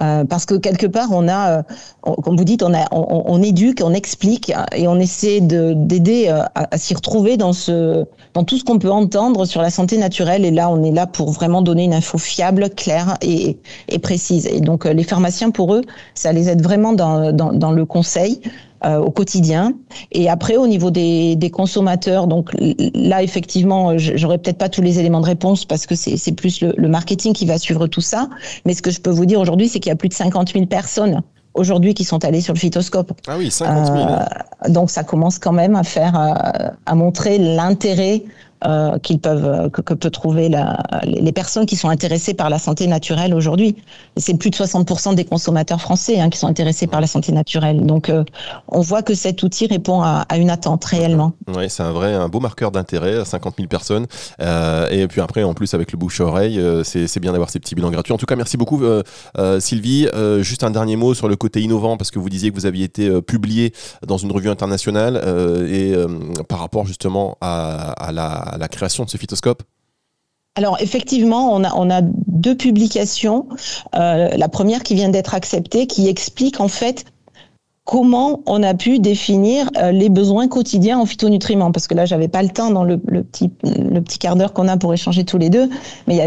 Euh, 0.03 0.25
parce 0.25 0.47
que 0.47 0.55
quelque 0.55 0.87
part, 0.87 1.09
on 1.13 1.29
a, 1.29 1.59
euh, 1.59 1.63
on- 2.05 2.15
comme 2.15 2.37
vous 2.37 2.45
dites, 2.45 2.63
on, 2.63 2.73
a, 2.73 2.87
on, 2.91 3.23
on 3.27 3.43
éduque, 3.43 3.83
on 3.85 3.93
explique 3.93 4.53
et 4.75 4.89
on 4.89 4.99
essaie 4.99 5.41
de- 5.41 5.75
d'aider 5.75 6.27
euh, 6.29 6.43
à, 6.55 6.75
à 6.75 6.79
s'y 6.79 6.95
retrouver 6.95 7.37
dans, 7.37 7.53
ce, 7.53 8.05
dans 8.35 8.45
tout 8.45 8.57
ce 8.57 8.65
qu'on 8.65 8.79
peut 8.79 8.91
entendre 8.91 9.45
sur 9.45 9.61
la 9.61 9.71
santé 9.71 9.99
naturelle. 9.99 10.45
Et 10.45 10.51
là, 10.51 10.71
on 10.71 10.83
est 10.83 10.91
là 10.91 11.07
pour 11.07 11.31
vraiment 11.33 11.61
donner 11.63 11.85
une 11.85 11.95
info 11.95 12.17
fiable, 12.19 12.71
claire 12.71 13.17
et, 13.21 13.59
et 13.89 13.99
précise. 13.99 14.47
Et 14.47 14.61
donc, 14.61 14.87
les 14.87 15.05
pharmaciens, 15.05 15.51
pour 15.51 15.75
eux, 15.75 15.83
ça 16.15 16.33
les 16.33 16.49
aide 16.49 16.63
vraiment 16.63 16.93
dans, 16.95 17.33
dans, 17.33 17.53
dans 17.53 17.73
le 17.73 17.85
conseil 17.85 18.41
euh, 18.85 18.99
au 18.99 19.11
quotidien. 19.11 19.73
Et 20.13 20.29
après, 20.29 20.57
au 20.57 20.67
niveau 20.67 20.91
des, 20.91 21.37
des 21.37 21.51
consommateurs, 21.51 22.27
donc 22.27 22.51
là, 22.95 23.23
effectivement, 23.23 23.97
j'aurais 23.99 24.39
peut-être 24.39 24.59
pas 24.59 24.69
tous 24.69 24.83
les 24.83 24.99
éléments 24.99 25.21
de 25.21 25.27
réponse 25.27 25.65
parce 25.65 25.87
que 25.87 25.95
c'est 25.95 26.17
c'est 26.17 26.33
plus 26.33 26.61
le, 26.63 26.73
le 26.77 26.89
marketing 26.89 27.33
qui 27.33 27.47
va 27.47 27.59
suivre 27.59 27.87
tout 27.87 28.01
ça. 28.01 28.29
Mais 28.65 28.75
ce 28.75 28.83
que 28.83 28.91
je 28.91 29.01
peux 29.01 29.11
vous 29.11 29.27
dire 29.27 29.41
aujourd'hui, 29.41 29.69
c'est 29.69 29.81
qu'il 29.81 29.91
y 29.91 29.93
a 29.93 29.97
plus 29.97 30.09
de 30.09 30.15
50 30.15 30.53
000 30.53 30.67
personnes 30.67 31.23
aujourd'hui 31.55 31.95
qui 31.95 32.05
sont 32.05 32.25
allées 32.25 32.41
sur 32.41 32.55
le 32.55 32.59
phytoscope. 32.59 33.13
Ah 33.27 33.37
oui, 33.37 33.51
50 33.51 33.87
000. 33.87 33.99
hein. 33.99 34.27
Euh, 34.67 34.71
donc 34.71 34.91
ça 34.91 35.03
commence 35.05 35.39
quand 35.39 35.53
même 35.53 35.75
à 35.77 35.83
faire, 35.83 36.19
euh, 36.19 36.71
à 36.87 36.95
montrer 36.95 37.39
l'intérêt 37.39 38.23
euh, 38.67 38.99
qu'ils 38.99 39.19
peuvent, 39.19 39.47
euh, 39.47 39.69
que, 39.71 39.95
peut 39.95 40.11
trouver 40.11 40.51
les 41.05 41.33
personnes 41.33 41.65
qui 41.65 41.77
sont 41.77 41.89
intéressées 41.89 42.35
par 42.35 42.51
la 42.51 42.59
santé 42.59 42.87
naturelle 42.87 43.35
aujourd'hui. 43.35 43.77
C'est 44.19 44.37
plus 44.37 44.51
de 44.51 44.57
60% 44.57 45.15
des 45.15 45.25
consommateurs 45.25 45.81
français 45.81 46.21
hein, 46.21 46.29
qui 46.29 46.39
sont 46.39 46.47
intéressés 46.47 46.87
par 46.87 47.01
la 47.01 47.07
santé 47.07 47.33
naturelle. 47.33 47.87
Donc 47.87 48.11
euh, 48.11 48.23
on 48.69 48.81
voit 48.81 49.03
que 49.03 49.15
cet 49.15 49.43
outil 49.43 49.67
répond 49.67 50.03
à, 50.03 50.27
une 50.37 50.51
attente 50.51 50.85
réellement. 50.85 51.33
Ouais, 51.49 51.71
c'est 51.71 51.83
un 51.83 51.93
vrai, 51.93 52.13
un 52.13 52.29
beau 52.29 52.41
marqueur 52.41 52.71
d'intérêt, 52.71 53.25
50 53.25 53.55
000 53.57 53.69
personnes. 53.69 54.07
Euh, 54.43 54.89
et 54.91 55.07
puis 55.09 55.23
après, 55.23 55.43
en 55.43 55.55
plus, 55.55 55.73
avec 55.73 55.93
le 55.93 55.99
bouche 55.99 56.21
à 56.21 56.25
oreille, 56.25 56.63
c'est 56.85 57.21
bien 57.21 57.33
d'avoir 57.33 57.49
ces 57.49 57.61
petits 57.61 57.75
bilans 57.75 57.91
gratuits. 57.91 58.13
En 58.13 58.19
tout 58.19 58.27
cas, 58.27 58.37
merci 58.37 58.57
beaucoup, 58.57 58.83
Sylvie. 59.59 60.07
Juste 60.41 60.65
un 60.65 60.71
dernier 60.71 60.97
mot 60.97 61.15
sur 61.15 61.29
le 61.29 61.37
côté 61.37 61.63
innovant, 61.63 61.97
parce 61.97 62.11
que 62.11 62.19
vous 62.19 62.29
disiez 62.29 62.51
que 62.51 62.57
vous 62.57 62.67
aviez 62.67 62.85
été 62.85 63.23
publié 63.23 63.73
dans 64.07 64.19
une 64.19 64.33
revue 64.33 64.51
internationale 64.51 65.17
et 65.71 65.95
par 66.49 66.59
rapport 66.61 66.87
justement 66.87 67.37
à 67.41 68.11
la, 68.13 68.50
la 68.59 68.69
création 68.69 69.05
de 69.05 69.11
ce 69.11 69.17
phytoscope. 69.17 69.63
Alors 70.57 70.77
effectivement, 70.81 71.55
on 71.55 71.65
a, 71.65 71.73
on 71.75 71.91
a 71.91 72.01
deux 72.03 72.57
publications. 72.57 73.49
Euh, 73.95 74.29
la 74.37 74.49
première 74.49 74.83
qui 74.83 74.95
vient 74.95 75.09
d'être 75.09 75.35
acceptée, 75.35 75.87
qui 75.87 76.09
explique 76.09 76.61
en 76.61 76.69
fait 76.69 77.05
comment 77.85 78.41
on 78.47 78.63
a 78.63 78.75
pu 78.75 79.01
définir 79.01 79.69
euh, 79.77 79.91
les 79.91 80.09
besoins 80.09 80.47
quotidiens 80.47 80.99
en 80.99 81.07
phytonutriments. 81.07 81.73
Parce 81.73 81.89
que 81.89 81.95
là, 81.95 82.05
j'avais 82.05 82.29
pas 82.29 82.43
le 82.43 82.49
temps 82.49 82.71
dans 82.71 82.85
le, 82.85 83.01
le 83.07 83.25
petit, 83.25 83.51
le 83.65 84.01
petit 84.01 84.19
quart 84.19 84.37
d'heure 84.37 84.53
qu'on 84.53 84.69
a 84.69 84.77
pour 84.77 84.95
échanger 84.95 85.25
tous 85.25 85.39
les 85.39 85.51
deux. 85.51 85.69
Mais 86.07 86.19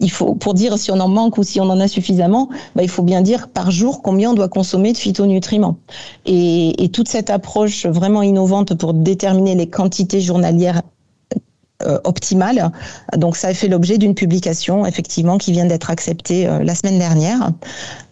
il 0.00 0.10
faut, 0.10 0.34
pour 0.34 0.52
dire 0.52 0.76
si 0.76 0.90
on 0.90 1.00
en 1.00 1.08
manque 1.08 1.38
ou 1.38 1.42
si 1.42 1.60
on 1.60 1.64
en 1.70 1.80
a 1.80 1.88
suffisamment, 1.88 2.50
bah, 2.74 2.82
il 2.82 2.90
faut 2.90 3.02
bien 3.02 3.22
dire 3.22 3.48
par 3.48 3.70
jour 3.70 4.02
combien 4.02 4.32
on 4.32 4.34
doit 4.34 4.48
consommer 4.48 4.92
de 4.92 4.98
phytonutriments. 4.98 5.78
Et, 6.26 6.74
toute 6.92 7.08
cette 7.08 7.30
approche 7.30 7.84
vraiment 7.84 8.22
innovante 8.22 8.74
pour 8.74 8.94
déterminer 8.94 9.54
les 9.54 9.68
quantités 9.68 10.20
journalières 10.20 10.82
optimale. 12.04 12.70
Donc 13.16 13.36
ça 13.36 13.48
a 13.48 13.54
fait 13.54 13.68
l'objet 13.68 13.98
d'une 13.98 14.14
publication 14.14 14.86
effectivement 14.86 15.38
qui 15.38 15.52
vient 15.52 15.66
d'être 15.66 15.90
acceptée 15.90 16.46
euh, 16.46 16.62
la 16.62 16.74
semaine 16.74 16.98
dernière 16.98 17.50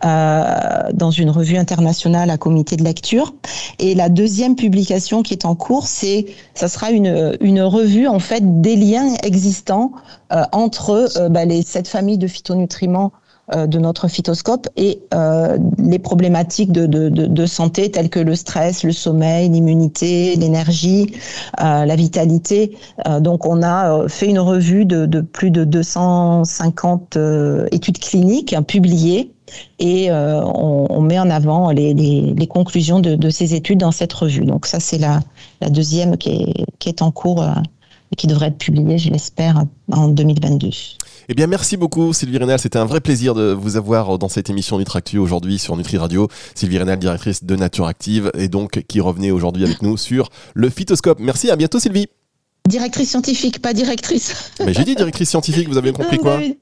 euh, 0.04 0.90
dans 0.92 1.10
une 1.10 1.30
revue 1.30 1.56
internationale 1.56 2.30
à 2.30 2.36
comité 2.36 2.76
de 2.76 2.84
lecture. 2.84 3.34
Et 3.78 3.94
la 3.94 4.08
deuxième 4.08 4.56
publication 4.56 5.22
qui 5.22 5.34
est 5.34 5.44
en 5.44 5.54
cours, 5.54 5.86
c'est 5.86 6.26
ça 6.54 6.68
sera 6.68 6.90
une, 6.90 7.36
une 7.40 7.62
revue 7.62 8.06
en 8.06 8.18
fait 8.18 8.60
des 8.60 8.76
liens 8.76 9.14
existants 9.22 9.92
euh, 10.32 10.42
entre 10.52 11.08
euh, 11.16 11.28
bah, 11.28 11.44
les 11.44 11.62
sept 11.62 11.88
familles 11.88 12.18
de 12.18 12.26
phytonutriments 12.26 13.12
euh, 13.14 13.23
de 13.52 13.78
notre 13.78 14.08
phytoscope 14.08 14.68
et 14.76 15.00
euh, 15.12 15.58
les 15.78 15.98
problématiques 15.98 16.72
de, 16.72 17.46
santé 17.46 17.90
telles 17.90 18.08
que 18.08 18.20
le 18.20 18.34
stress, 18.34 18.84
le 18.84 18.92
sommeil, 18.92 19.50
l'immunité, 19.50 20.34
l'énergie, 20.36 21.14
euh, 21.60 21.84
la 21.84 21.96
vitalité. 21.96 22.76
Euh, 23.06 23.20
donc 23.20 23.46
on 23.46 23.62
a 23.62 23.92
euh, 23.92 24.08
fait 24.08 24.28
une 24.28 24.38
revue 24.38 24.86
de, 24.86 25.20
plus 25.20 25.50
de 25.50 25.64
250 25.64 27.16
euh, 27.16 27.66
études 27.70 27.98
cliniques 27.98 28.54
hein, 28.54 28.62
publiées 28.62 29.34
et 29.78 30.10
euh, 30.10 30.42
on, 30.42 31.00
met 31.00 31.18
en 31.18 31.30
avant 31.30 31.70
les, 31.70 32.46
conclusions 32.48 33.00
de, 33.00 33.30
ces 33.30 33.54
études 33.54 33.80
dans 33.80 33.92
cette 33.92 34.12
revue. 34.12 34.44
Donc 34.44 34.66
ça 34.66 34.80
c'est 34.80 34.98
la, 34.98 35.20
deuxième 35.68 36.16
qui 36.16 36.54
est, 36.86 37.02
en 37.02 37.10
cours 37.10 37.42
euh, 37.42 37.52
et 38.12 38.16
qui 38.16 38.26
devrait 38.26 38.48
être 38.48 38.58
publiée, 38.58 38.98
je 38.98 39.10
l'espère, 39.10 39.64
en 39.92 40.08
2022. 40.08 40.70
Eh 41.28 41.34
bien, 41.34 41.46
merci 41.46 41.78
beaucoup, 41.78 42.12
Sylvie 42.12 42.36
Rénal. 42.36 42.58
C'était 42.58 42.78
un 42.78 42.84
vrai 42.84 43.00
plaisir 43.00 43.34
de 43.34 43.52
vous 43.52 43.76
avoir 43.76 44.18
dans 44.18 44.28
cette 44.28 44.50
émission 44.50 44.78
Nutractu 44.78 45.16
aujourd'hui 45.16 45.58
sur 45.58 45.74
Nutri 45.76 45.96
Radio. 45.96 46.28
Sylvie 46.54 46.78
Rénal, 46.78 46.98
directrice 46.98 47.44
de 47.44 47.56
Nature 47.56 47.86
Active, 47.86 48.30
et 48.34 48.48
donc 48.48 48.82
qui 48.86 49.00
revenait 49.00 49.30
aujourd'hui 49.30 49.64
avec 49.64 49.80
nous 49.80 49.96
sur 49.96 50.28
le 50.52 50.68
phytoscope. 50.68 51.18
Merci, 51.20 51.50
à 51.50 51.56
bientôt, 51.56 51.78
Sylvie. 51.80 52.08
Directrice 52.68 53.10
scientifique, 53.10 53.62
pas 53.62 53.72
directrice. 53.72 54.52
Mais 54.64 54.74
j'ai 54.74 54.84
dit 54.84 54.94
directrice 54.94 55.30
scientifique, 55.30 55.68
vous 55.68 55.76
avez 55.76 55.92
compris 55.92 56.18
quoi 56.18 56.34
avez... 56.34 56.58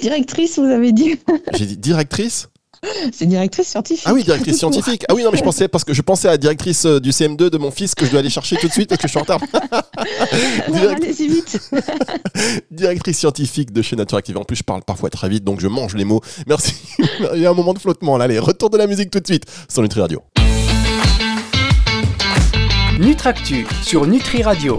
Directrice, 0.00 0.58
vous 0.58 0.64
avez 0.64 0.92
dit. 0.92 1.16
J'ai 1.56 1.66
dit 1.66 1.76
directrice 1.76 2.48
c'est 3.12 3.26
directrice 3.26 3.68
scientifique. 3.68 4.04
Ah 4.06 4.12
oui, 4.12 4.24
directrice 4.24 4.58
scientifique. 4.58 5.04
Ah 5.08 5.14
oui, 5.14 5.22
non, 5.22 5.30
mais 5.30 5.38
je 5.38 5.42
pensais 5.42 5.68
parce 5.68 5.84
que 5.84 5.92
je 5.92 6.02
pensais 6.02 6.28
à 6.28 6.32
la 6.32 6.38
directrice 6.38 6.84
euh, 6.86 7.00
du 7.00 7.10
CM2 7.10 7.50
de 7.50 7.58
mon 7.58 7.70
fils 7.70 7.94
que 7.94 8.04
je 8.04 8.10
dois 8.10 8.20
aller 8.20 8.30
chercher 8.30 8.56
tout 8.56 8.68
de 8.68 8.72
suite 8.72 8.88
parce 8.88 9.00
que 9.00 9.08
je 9.08 9.10
suis 9.10 9.18
en 9.18 9.22
retard. 9.22 9.40
Direct... 10.72 11.02
Allez-y 11.02 11.28
vite. 11.28 11.60
directrice 12.70 13.18
scientifique 13.18 13.72
de 13.72 13.82
chez 13.82 13.96
Nature 13.96 14.18
Active. 14.18 14.36
En 14.36 14.44
plus, 14.44 14.56
je 14.56 14.62
parle 14.62 14.82
parfois 14.82 15.10
très 15.10 15.28
vite, 15.28 15.44
donc 15.44 15.60
je 15.60 15.68
mange 15.68 15.94
les 15.94 16.04
mots. 16.04 16.20
Merci. 16.46 16.74
Il 17.34 17.40
y 17.40 17.46
a 17.46 17.50
un 17.50 17.54
moment 17.54 17.74
de 17.74 17.78
flottement 17.78 18.16
là. 18.16 18.24
Allez, 18.24 18.38
retour 18.38 18.70
de 18.70 18.78
la 18.78 18.86
musique 18.86 19.10
tout 19.10 19.20
de 19.20 19.26
suite 19.26 19.44
sur 19.68 19.82
Nutri 19.82 20.00
Radio. 20.00 20.22
Nutractu 22.98 23.66
sur 23.82 24.06
Nutri 24.06 24.42
Radio. 24.42 24.72